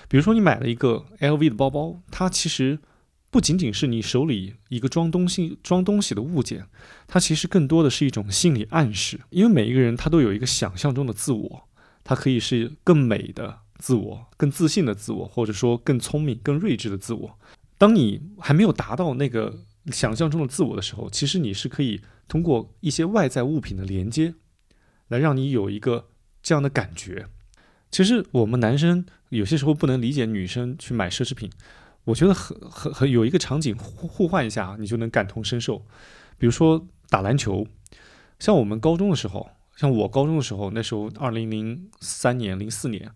[0.07, 2.77] 比如说你买了一个 LV 的包包，它其实
[3.31, 6.67] 不仅仅是你手里一个装东西装东西的物件，
[7.07, 9.19] 它其实更多的是一种心理暗示。
[9.31, 11.67] 因为每一个人他都有一个想象中的自我，
[12.03, 17.39] 它可以是更美的自我、更自信的自我，或者说更聪明、更睿智的自我。
[17.83, 21.99] 当你还没有达到那个想象中的自我的时候，其实你是可以
[22.29, 24.35] 通过一些外在物品的连接，
[25.09, 26.07] 来让你有一个
[26.41, 27.27] 这样的感觉。
[27.91, 31.51] 其实我们男生有些时候不能理解女生去买奢侈品，
[32.05, 35.79] 我觉得很很很有一个场景互互换一下，你就能感同身受。
[36.37, 37.67] 比如说打篮球，
[38.39, 43.11] 像我们高中的时候，像我高中的时候，那时候二零零三年、零四年，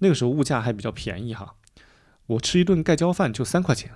[0.00, 1.54] 那个时候物价还比较便宜哈。
[2.26, 3.92] 我吃一顿盖浇饭就三块钱，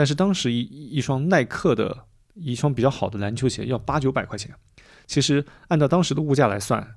[0.00, 4.50] 但是当时一一双耐克的一双比较好的篮球鞋要八九百块钱。
[5.06, 6.94] 其实按照当时的物价来算，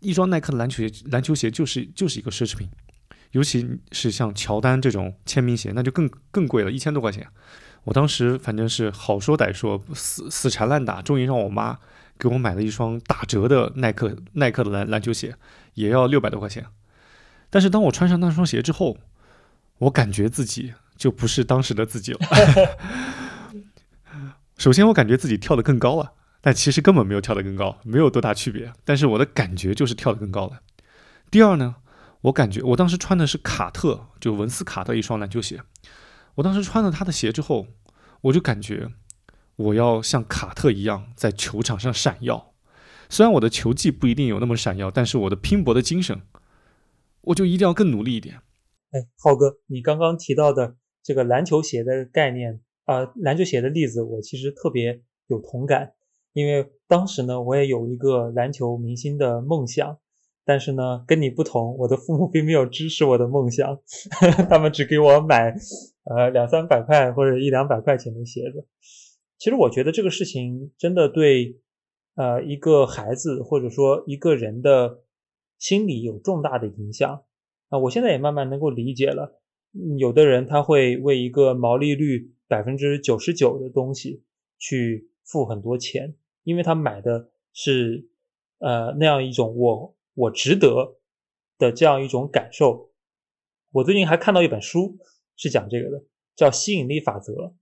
[0.00, 2.68] 一双耐克的篮球鞋篮球鞋就是就是一个奢侈品，
[3.30, 7.26] 尤其是像乔丹这种签名鞋，那就更更贵了，一千多块钱。
[7.84, 11.78] 我当时反正是好说歹说，死死缠烂打，终于让我妈
[12.18, 15.34] 给我买了一双打折的耐克耐克的篮篮球鞋，
[15.72, 16.66] 也要六百多块钱。
[17.48, 18.98] 但是当我穿上那双鞋之后，
[19.78, 22.20] 我感觉自己就不是当时的自己了。
[24.56, 28.72] 首先，我感觉自己跳得更高了，但其实根本没有跳得更高，没有多大区别。
[28.84, 30.60] 但是我的感觉就是跳得更高了。
[31.28, 31.74] 第二呢，
[32.20, 35.60] 我感觉我当时穿的是卡特，就文斯卡特一双篮球鞋。
[36.36, 37.66] 我当时穿了他的鞋之后，
[38.20, 38.92] 我就感觉
[39.56, 42.54] 我要像卡特一样在球场上闪耀。
[43.10, 46.22] 虽然我的球技不一定有那么闪耀，但是我的拼搏的精神，
[47.22, 48.36] 我就一定要更努力一点。
[48.92, 55.94] 哎，浩哥，你刚刚提到的这个篮球鞋的概念啊，篮球鞋的例子，我其实特别有同感，
[56.32, 59.98] 因为当时呢，我也有一个篮球明星的梦想，
[60.44, 63.80] 但是呢，跟你不同，我的父母并没有支持我的梦想，
[64.50, 65.54] 他们只给我买
[66.04, 68.66] 呃两三百块或者一两百块钱的鞋子。
[69.38, 71.58] 其实我觉得这个事情真的对
[72.14, 75.00] 呃一个孩子或者说一个人的
[75.58, 77.22] 心理有重大的影响。
[77.68, 79.40] 啊，我现在也慢慢能够理解了，
[79.98, 84.22] 有的人他会为一个毛利率百分之九十九的东西
[84.58, 88.08] 去付很多钱，因为他买的是
[88.58, 90.98] 呃那样一种我我值得
[91.58, 92.92] 的这样一种感受。
[93.70, 94.98] 我最近还看到一本书
[95.36, 96.04] 是讲这个的，
[96.36, 97.54] 叫吸引力法则，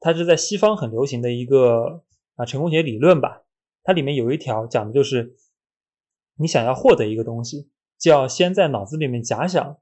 [0.00, 2.04] 它是在西方很流行的一个
[2.34, 3.44] 啊成功学理论吧。
[3.82, 5.36] 它里面有一条讲的就是
[6.36, 7.70] 你想要获得一个东西。
[7.98, 9.76] 就要先在脑子里面假想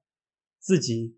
[0.59, 1.18] 自己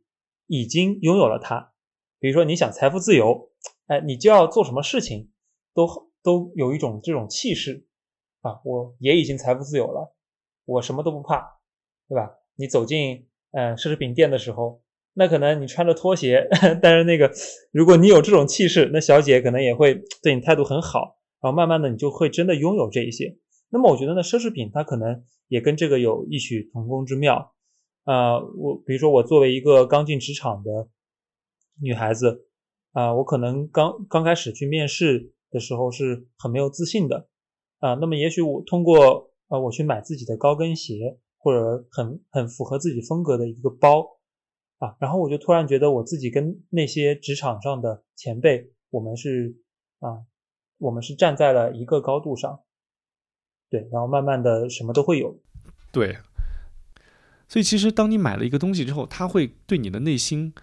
[0.50, 1.72] 已经拥有了它，
[2.18, 3.52] 比如说你想财富自由，
[3.86, 5.30] 哎，你就要做什么事情
[5.72, 5.86] 都
[6.24, 7.86] 都有一种这种气势
[8.40, 10.12] 啊，我也已经财富自由了，
[10.64, 11.60] 我什么都不怕，
[12.08, 12.32] 对吧？
[12.56, 14.82] 你走进嗯奢侈品店的时候，
[15.14, 16.48] 那可能你穿着拖鞋，
[16.82, 17.32] 但是那个
[17.72, 23.38] 如果你有这种气势，那小姐可能也会 对你态度很好，然后慢慢的你就会真的拥有这一些。
[23.68, 25.24] 那么我觉得呢，奢侈品它可能。
[25.50, 27.52] 也跟这个有异曲同工之妙，
[28.04, 30.88] 啊，我比如说我作为一个刚进职场的
[31.80, 32.46] 女孩子，
[32.92, 37.28] 啊，我可能刚刚开始去面试的时候是很没有自信的，
[37.78, 44.18] 啊，那么也许我通过啊我去买自己的高跟鞋，或者很很符合自己风格的一个包，
[44.78, 49.56] 啊，然后我就突然觉得我自己跟那些职场上的前辈，我们是
[50.00, 50.24] 啊，
[50.78, 52.60] 我们是站在了一个高度上。
[53.68, 55.38] 对，然后慢慢的什么都会有。
[55.92, 56.16] 对，
[57.50, 60.54] 所以其实当你买了一个东西之后，它会对你的内心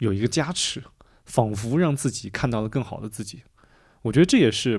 [0.00, 0.84] 有一个加持，
[1.24, 3.42] 仿佛让自己看到了更好的自己。
[4.02, 4.78] 我觉得这也是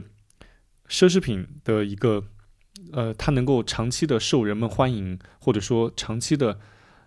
[0.88, 2.26] 奢侈品的一个，
[2.92, 6.60] 呃，它能够长期的受人们欢迎，或者说长期的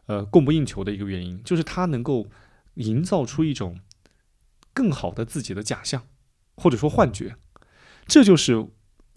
[0.07, 2.27] 呃供不应求的一个原因，就是它能够
[2.75, 3.79] 营造出一种
[4.75, 6.03] 更好的自己的假象，
[6.57, 7.37] 或者说幻觉。
[8.09, 8.67] 这就是。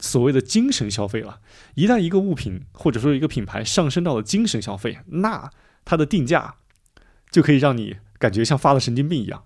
[0.02, 1.40] 所谓的精神消费了，
[1.76, 5.50] 一旦一个物品或者说一个品牌上升到了精神消费，那
[5.86, 6.56] 它的定价
[7.32, 9.46] 就可以让你感觉像发了神经病一样，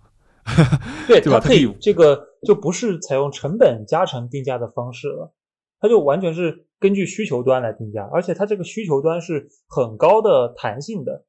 [1.07, 1.41] 对， 对吧？
[1.41, 5.33] 它可以这个就不是采用成本加成定价的方式了，
[5.81, 11.25] 它就完全是根据需求端来定价，而且它这个需求端是很高的弹性的，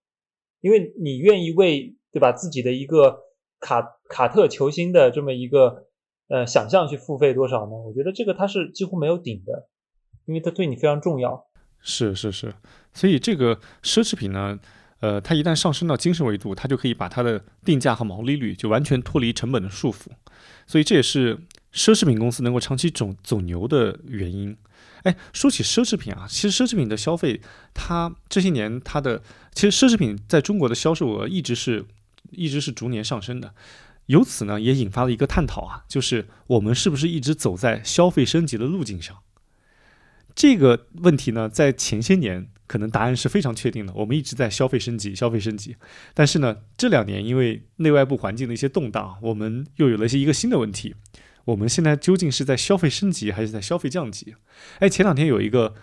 [0.60, 3.18] 因为你愿意为对吧自己的一个
[3.58, 5.85] 卡卡特球星的这么一个。
[6.28, 7.72] 呃，想象去付费多少呢？
[7.72, 9.68] 我觉得这个它是几乎没有顶的，
[10.24, 11.46] 因为它对你非常重要。
[11.80, 12.52] 是是是，
[12.92, 14.58] 所以这个奢侈品呢，
[15.00, 20.08] 呃，它一旦上升到精神维度，它就可以把它的定价和毛利率就完全脱离成本的束缚。
[20.66, 21.36] 所以这也是
[21.72, 24.56] 奢侈品公司能够长期走走牛的原因。
[25.04, 27.40] 哎，说起奢侈品啊，其实奢侈品的消费，
[27.72, 29.22] 它这些年它的
[29.52, 31.84] 其实奢侈品在中国的销售额一直是
[32.32, 33.54] 一直是逐年上升的。
[34.06, 39.18] 由此呢，也引发了一个探讨啊，就是我们是不是一直走在消费升级的路径上？
[40.34, 45.76] 这个问题呢，在前些年可能答案是非常确定的，我们一直在消费升级，消费升级。
[46.12, 50.94] 但是呢，这两年因为内外部环境的一些动荡，我们又有了一些一个新的问题。
[51.46, 54.34] 我们现在究竟是在消费升级还是在消费降级？
[54.80, 55.74] 哎，前两天有一个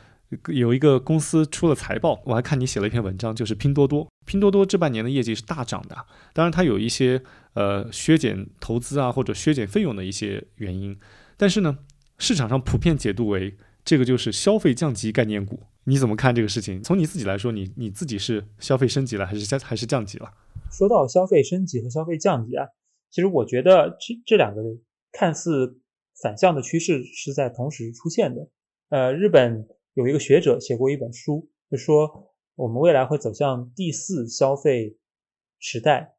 [0.47, 4.07] 有一个公司出了财报，我还看你写了一篇文章，就是拼多多。
[4.25, 5.95] 拼多多这半年的业绩是大涨的，
[6.33, 7.21] 当然它有一些
[7.55, 10.97] 呃削减投资啊或者削减费用的一些原因，
[11.35, 11.79] 但是呢，
[12.17, 15.59] 市场上普遍解读为这个就是消费降级概念股。
[15.83, 16.81] 你怎么看这个事情？
[16.81, 20.31] 从你自己来说，你你自己是消费升级了还是降还是降级了？
[20.71, 22.65] 说到消费升级和消费降级啊，
[23.11, 24.61] 其实我觉得这这两个
[25.11, 25.81] 看似
[26.21, 28.47] 反向的趋势是在同时出现的。
[28.87, 34.97] 呃，日本有一个学者写过一本书，就说我们未来会走向第四消费
[35.59, 36.15] 时代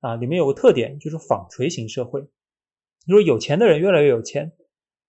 [0.00, 2.22] 啊，里面有个特点就是纺锤型社会，
[3.06, 4.52] 就说有钱的人越来越有钱，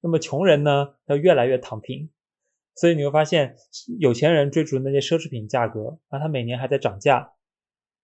[0.01, 2.09] 那么穷人呢要越来越躺平。
[2.75, 3.55] 所以你会发现，
[3.99, 7.33] 有钱人追逐那些奢侈品价格，啊，他每年还在涨价，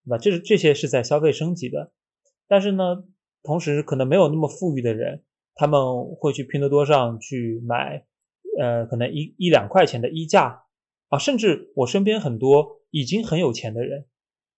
[0.04, 0.18] 对吧？
[0.18, 1.92] 这是这些是在消费升级的，
[2.48, 3.04] 但是呢。
[3.48, 5.24] 同时，可能没有那么富裕的人，
[5.54, 8.04] 他们会去拼多多上去买，
[8.60, 10.64] 呃，可能一一两块钱的衣架
[11.10, 14.06] 啊，甚至我身边很多已经很有钱的人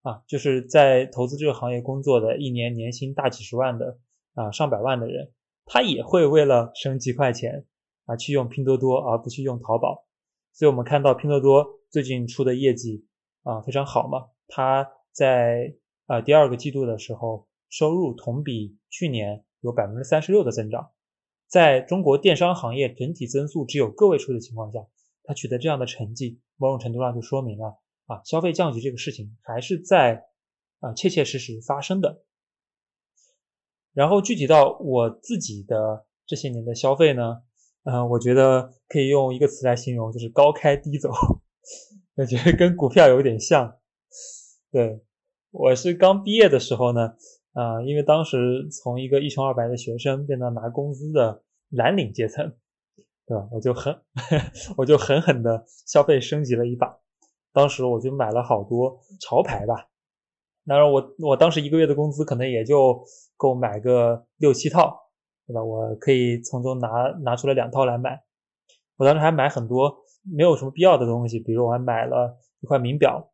[0.02, 4.00] 啊，就是在投资这个行业工作的，一年年薪大几十万的
[4.34, 5.32] 啊，上百万的人，
[5.66, 7.66] 他也会为了省几块钱
[8.06, 10.06] 啊，去用拼多多而不去用淘宝。
[10.54, 13.06] 所以我们看到拼多多最近出的业绩
[13.44, 15.76] 啊非常好嘛，它在
[16.06, 17.48] 啊第二个季度的时候。
[17.70, 20.92] 收入同比去年有百分之三十六的增长，
[21.48, 24.86] 在中国电商行业整体增速只有个位数的情况下，
[25.24, 30.26] 它取得这样的成绩，某种程度上就说明了啊，消费降级这个事情还是在
[30.82, 32.22] 啊切切实实发生的。
[33.94, 37.42] 然后具体到我自己的这些年的消费呢，
[37.84, 41.10] 嗯，我觉得可以用一个词来形容，就是高开低走，
[42.16, 43.80] 感觉得跟股票有点像。
[44.70, 45.02] 对
[45.52, 47.16] 我是刚毕业的时候呢。
[47.58, 52.54] 啊，因为当时从一个一穷二白的学生变到拿工资的蓝领阶层，
[53.26, 53.48] 对吧？
[53.52, 54.00] 我就狠，
[54.78, 57.00] 我就狠狠的消费升级了一把。
[57.52, 59.88] 当时我就买了好多潮牌吧，
[60.68, 63.04] 当然我我当时一个月的工资可能也就
[63.36, 64.96] 够买个六七套，
[65.48, 65.64] 对吧？
[65.64, 66.88] 我可以从中拿
[67.24, 68.22] 拿出来两套来买。
[68.98, 73.32] 我当时还买很多没有什么必要的东西，比如我还买了一块名表，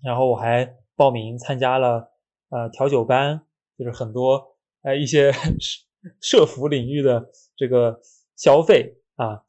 [0.00, 2.12] 然后我还报名参加了。
[2.48, 3.42] 呃，调酒班
[3.76, 5.32] 就是很多呃一些
[6.20, 8.00] 社服领域的这个
[8.36, 9.42] 消费啊，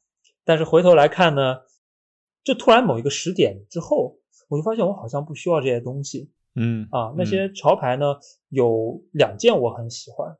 [0.44, 1.60] 但是回头来看呢，
[2.42, 4.18] 就突然某一个时点之后，
[4.48, 8.16] 我就发现我好像不需要这些东西，嗯啊，那些潮牌呢
[8.48, 10.36] 有两件我很喜欢，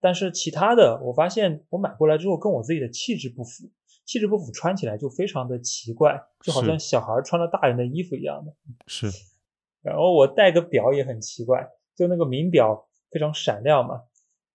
[0.00, 3.70] 但是其他的我发现我买过来之后跟我自己的气质不符，
[4.06, 8.54] 气质不符穿起来就非常的奇怪，就好像小孩穿了大人的衣服一样的，
[8.86, 9.10] 是，
[9.82, 11.68] 然后我戴个表也很奇怪。
[11.98, 14.02] 就那个名表非常闪亮嘛，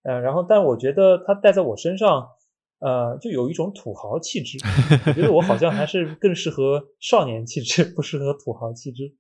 [0.04, 2.30] 呃，然后但我觉得它戴在我身上，
[2.80, 4.58] 呃，就有一种土豪气质。
[5.08, 9.18] 我觉得我好像还是更适合少年气质，不适合土豪气质。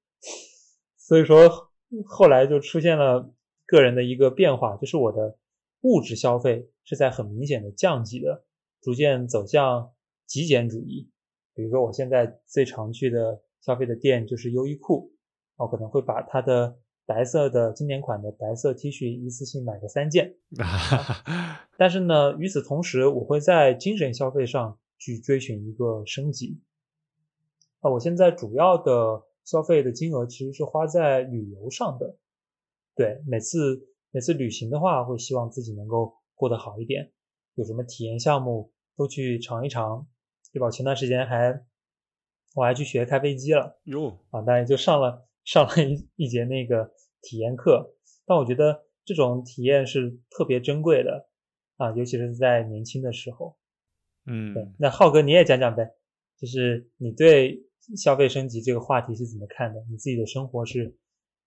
[0.97, 1.69] 所以说
[2.05, 3.29] 后来就出现了
[3.65, 5.37] 个人的一个变化，就是我的
[5.81, 8.45] 物质消费是在很明显的降级的，
[8.81, 9.91] 逐渐走向
[10.25, 11.09] 极简主义。
[11.53, 15.11] 比如说我现在最常去的消费的店就是优衣库，
[15.57, 16.77] 我可能会把它的。
[17.05, 20.35] 白色的经典款的白色 T 恤，一次性买个三件。
[21.77, 26.61] 但是呢，与此同时，我会在精神消费上去追寻一个升级。
[27.81, 32.15] 啊，我现在主要的消费的金额其实是花在旅游上的。
[32.95, 37.11] 对，每次每次旅行的话，会希望自己能够过得好一点，
[37.55, 40.07] 有什么体验项目都去尝一尝，
[40.53, 40.71] 对吧？
[40.71, 41.65] 前段时间还
[42.55, 43.77] 我还去学开飞机了。
[43.83, 45.27] 哟，啊，当然就上了。
[45.43, 46.91] 上了一 一节那个
[47.21, 47.95] 体验课，
[48.25, 51.27] 但我觉得这种体验是特别珍贵的
[51.77, 53.57] 啊，尤其是在年轻的时候。
[54.25, 54.65] 嗯，对。
[54.77, 55.85] 那浩哥你也讲讲呗，
[56.37, 57.61] 就是你对
[57.97, 59.83] 消费升级这个话题是怎么看的？
[59.89, 60.95] 你自己的生活是，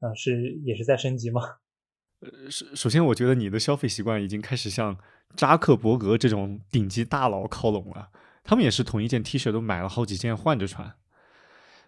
[0.00, 1.40] 啊，是也是在升级吗？
[2.20, 4.98] 呃，首首先我觉得你的消费习惯已经开始向
[5.34, 8.10] 扎克伯格这种顶级大佬靠拢了，
[8.44, 10.94] 他们也是同一件 T 恤都买了好几件换着穿。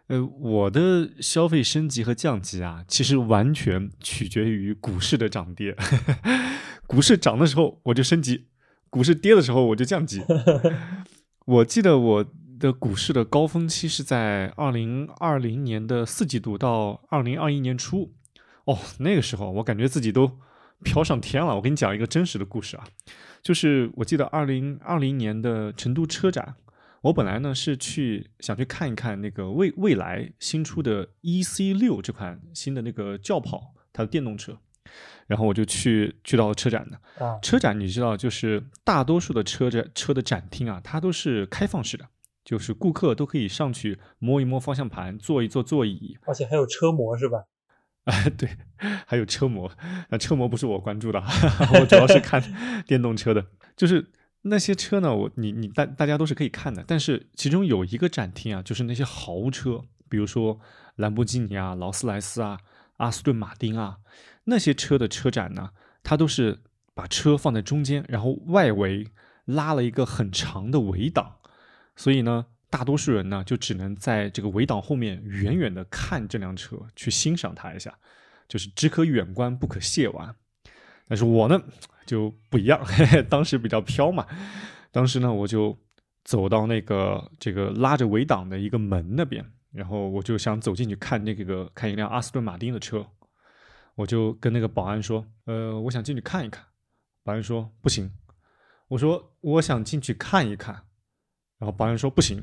[0.08, 5.76] 呃，我的消费升级和降级啊，其实完全取决于股市的涨跌。
[6.88, 8.46] 股市涨的时候我就升级，
[8.88, 10.22] 股市跌的时候我就降级。
[11.44, 12.24] 我记得我
[12.58, 18.14] 的股市的高峰期是在二零二零年的四季度到二零二一年初。
[18.64, 20.38] 哦，那个时候我感觉自己都
[20.82, 21.54] 飘上天了。
[21.54, 22.84] 我给你讲一个真实的故事啊，
[23.42, 26.54] 就是我记得二零二零年的成都车展。
[27.02, 34.58] 我本来呢是去想去看一看那个未未来新出的 E C 六这款新的那个轿跑，它的电动车，
[35.26, 37.24] 然后我就去去到了车展的。
[37.24, 42.08] 啊，车展你知道，就是大多数的车展车的展厅啊，它都是开放式的，
[42.44, 46.18] 就是顾客都可以上去摸一摸方向盘，坐一坐座椅。
[46.26, 47.44] 而且还有车模是吧？
[48.04, 48.48] 啊， 对，
[49.06, 49.70] 还有车模，
[50.08, 51.22] 那车模不是我关注的，
[51.78, 52.42] 我主要是看
[52.86, 53.46] 电动车的，
[53.76, 54.10] 就是
[54.42, 60.60] 那些车呢，我你你大大家都是可以看的，但是其中有一个展厅啊，就是那些豪车，比如说
[60.96, 62.58] 兰博基尼啊、劳斯莱斯啊、
[62.98, 63.98] 阿斯顿马丁啊
[64.44, 65.70] 那些车的车展呢，
[66.02, 66.60] 它都是
[66.94, 69.08] 把车放在中间，然后外围
[69.44, 71.36] 拉了一个很长的围挡，
[71.96, 72.46] 所以呢。
[72.70, 77.96] 大多数人呢，就只能在这个围挡后面远远的看这辆车，去欣赏它一下，
[78.46, 80.36] 就是只可远观，不可亵玩。
[81.08, 81.60] 但是我呢
[82.06, 84.26] 就不一样，嘿嘿，当时比较飘嘛，
[84.92, 85.76] 当时呢我就
[86.24, 93.06] 走到那个这个拉着围挡的一个门那边，然后我就想走进去看那个看一辆阿斯顿马丁的车，
[93.94, 96.64] 我就跟那个保安说，呃，我想进去看一看。
[97.24, 98.10] 保安说不行，
[98.88, 100.74] 我说我想进去看一看，
[101.58, 102.42] 然后保安说不行。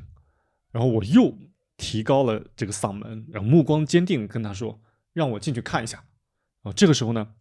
[0.72, 1.34] 然后我又
[1.78, 4.80] 提高了这个嗓门，然后目光坚定跟他说
[5.14, 6.04] ：“让我进去看一下。”
[6.62, 7.34] 哦，这个时候呢，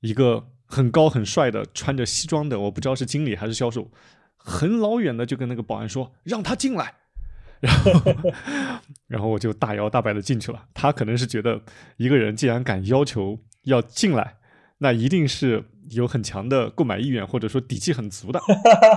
[0.00, 3.90] 一个很高很帅的穿着西装的，我不知道是经理还是销售，
[4.36, 6.94] 很老远的就跟那个保安说：“让他进来。
[7.60, 8.00] ”然后，
[9.06, 10.66] 然后我就大摇大摆的进去了。
[10.72, 11.60] 他可能是觉得
[11.96, 14.38] 一个人既然敢要求要进来，
[14.78, 18.40] 那一定是有很强的购买意愿，或者说底气很足的。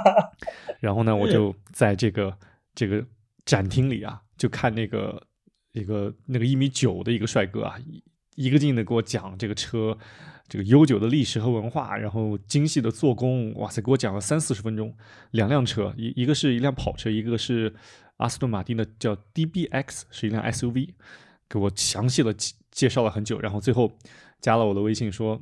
[0.79, 2.37] 然后呢，我就在这个
[2.73, 3.05] 这个。
[3.45, 5.21] 展厅里啊，就看那个
[5.71, 8.03] 一个那个一米九的一个帅哥啊，一
[8.47, 9.95] 一个劲的给我讲这个车
[10.47, 14.95] 这个悠久的历史和文化，然后精细的做工，哇塞，给我讲了三四十分钟。
[15.31, 17.73] 两辆车，一一个是一辆跑车，一个是
[18.17, 20.89] 阿斯顿马丁的叫 DBX，是一辆 SUV，
[21.49, 22.33] 给我详细的
[22.71, 23.91] 介绍了很久，然后最后
[24.39, 25.41] 加了我的微信说，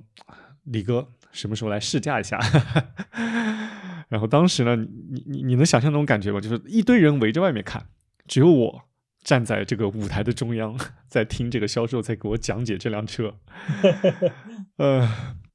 [0.63, 2.39] 李哥什么时候来试驾一下？
[4.07, 6.39] 然后当时呢，你你你能想象那种感觉吗？
[6.39, 7.87] 就是一堆人围着外面看，
[8.27, 8.83] 只有我
[9.23, 10.77] 站在这个舞台的中央，
[11.09, 13.35] 在听这个销售在给我讲解这辆车。
[14.83, 15.09] 呃，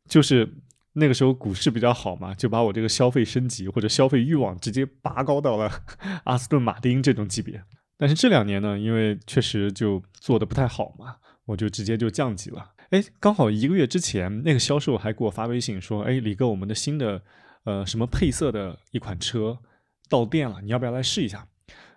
[0.08, 0.54] 就是
[0.94, 5.70] 那个时候股市比较好嘛，就把我这个消费升级或者消费欲望直接拔高到了
[6.24, 7.62] 阿斯顿马丁这种级别。
[7.98, 12.72] 但是这两年呢，因为确实就做的不太好嘛，我就直接就降级了。
[12.88, 17.22] 哎，刚好一个月之前，那个销售还给我发微信说：“哎，李哥，我们的新的。”
[17.64, 19.58] 呃，什么配色的一款车
[20.08, 20.62] 到店了？
[20.62, 21.46] 你要不要来试一下？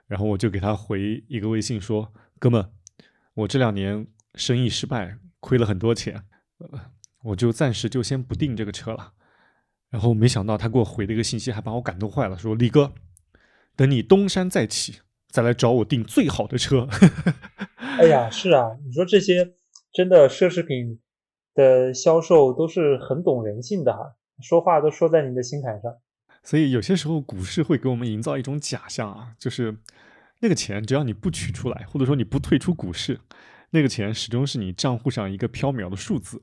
[0.05, 2.69] 然后我就给他回一个微信说：“哥们，
[3.35, 4.05] 我这两年
[4.35, 6.25] 生意失败，亏了很多钱，
[7.23, 9.13] 我就暂时就先不订这个车了。”
[9.89, 12.93] 然后没想到他给我回了一个信息，还把我感动坏了，说：“李哥，
[13.75, 16.87] 等你东山再起，再来找我订最好的车。”
[17.75, 19.53] 哎呀，是啊，你说这些
[19.91, 21.01] 真的奢侈品
[21.53, 24.15] 的销售都是很懂人性的哈。
[24.41, 25.93] 说话都说在你的心坎上，
[26.41, 29.77] 所以有些时候股市会给我们营造一种假象啊，就是
[30.39, 33.19] 那个钱只要你不取出来，或者说你不退出股市，
[33.71, 36.41] 那个钱始终是你账户上一个缥缈的数字，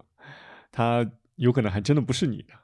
[0.78, 2.54] 它有可能还真的不是你的。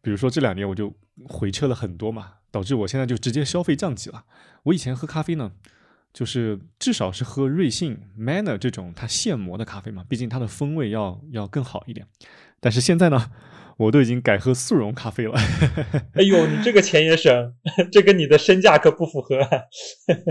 [0.00, 0.90] 比如说这两年我就
[1.26, 4.24] 回撤了很多嘛，导致我现在就直接消费降级了。
[4.62, 5.52] 我以前喝咖啡呢，
[6.14, 12.06] 就是至少是喝瑞幸、Manner 这种它现磨的咖啡嘛，毕竟它的风味要要更好一点。
[12.58, 13.30] 但是现在呢？
[13.78, 15.38] 我都已经改喝速溶咖啡了。
[16.16, 17.54] 哎呦，你这个钱也省，
[17.92, 19.38] 这跟你的身价可不符合。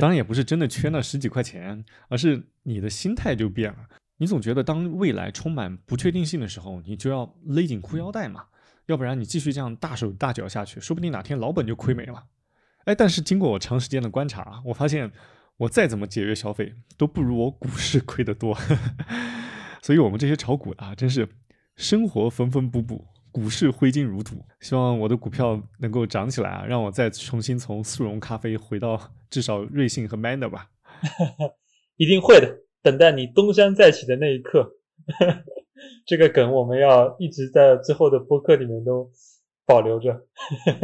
[0.02, 3.77] 当然也不是真的缺那十几块钱，而是你的心态就变了。
[4.17, 8.45] 你总觉得当未来充满不确定性的时候，你就要勒紧裤腰带嘛，
[8.85, 12.23] 要不然你继续这样大手大脚下去，说不定哪天老本就亏没了。
[12.85, 15.11] 哎，但是经过我长时间的观察，我发现
[15.57, 18.57] 我再怎么节约消费，都不如我股市亏得多。
[19.81, 21.27] 所以我们这些炒股的啊，真是
[21.75, 23.07] 生活缝缝补补。
[23.31, 26.65] 股市挥金如土，希望我的股票能够涨起来啊！
[26.65, 30.69] 让我再重新从速溶咖啡回到至少瑞幸和 Manner 吧。
[31.97, 32.47] 一定会的，
[32.86, 34.76] 等待你东山再起的那一刻。
[36.06, 39.10] 这个梗我们要一直在之后的播客里面都
[39.66, 40.22] 保留着。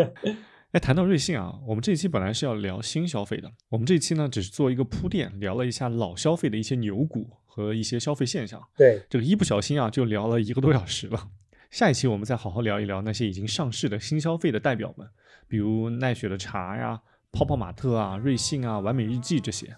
[0.73, 8.59] 哎，谈到瑞幸啊，我们这一期本来是要聊新消费的，我们这一期呢只是做一个铺垫，聊了一下老消费的一些牛股和一些消费现象。
[8.75, 11.27] 对，这个一不小心啊，就聊了一个多小时了。
[11.69, 15.07] 下一期我们再好好聊一聊那些已经上市的新消费的代表们，
[15.47, 17.01] 比如奈雪的茶呀、
[17.31, 19.75] 泡泡玛特啊、瑞幸啊、完美日记这些。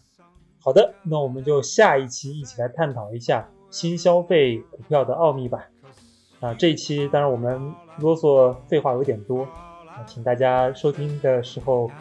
[0.64, 5.66] 好的，那我们就下一期一起来探讨一下新消费股票的奥秘吧。
[6.40, 11.92] 啊，这一期当然我们啰嗦废话有点多，啊，请大家收听的时候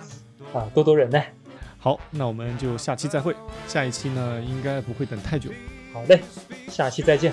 [0.54, 1.32] 啊多多忍耐。
[1.78, 3.34] 好，那我们就下期再会。
[3.66, 5.50] 下一期呢，应该不会等太久。
[5.92, 6.20] 好嘞，
[6.68, 7.32] 下期再见。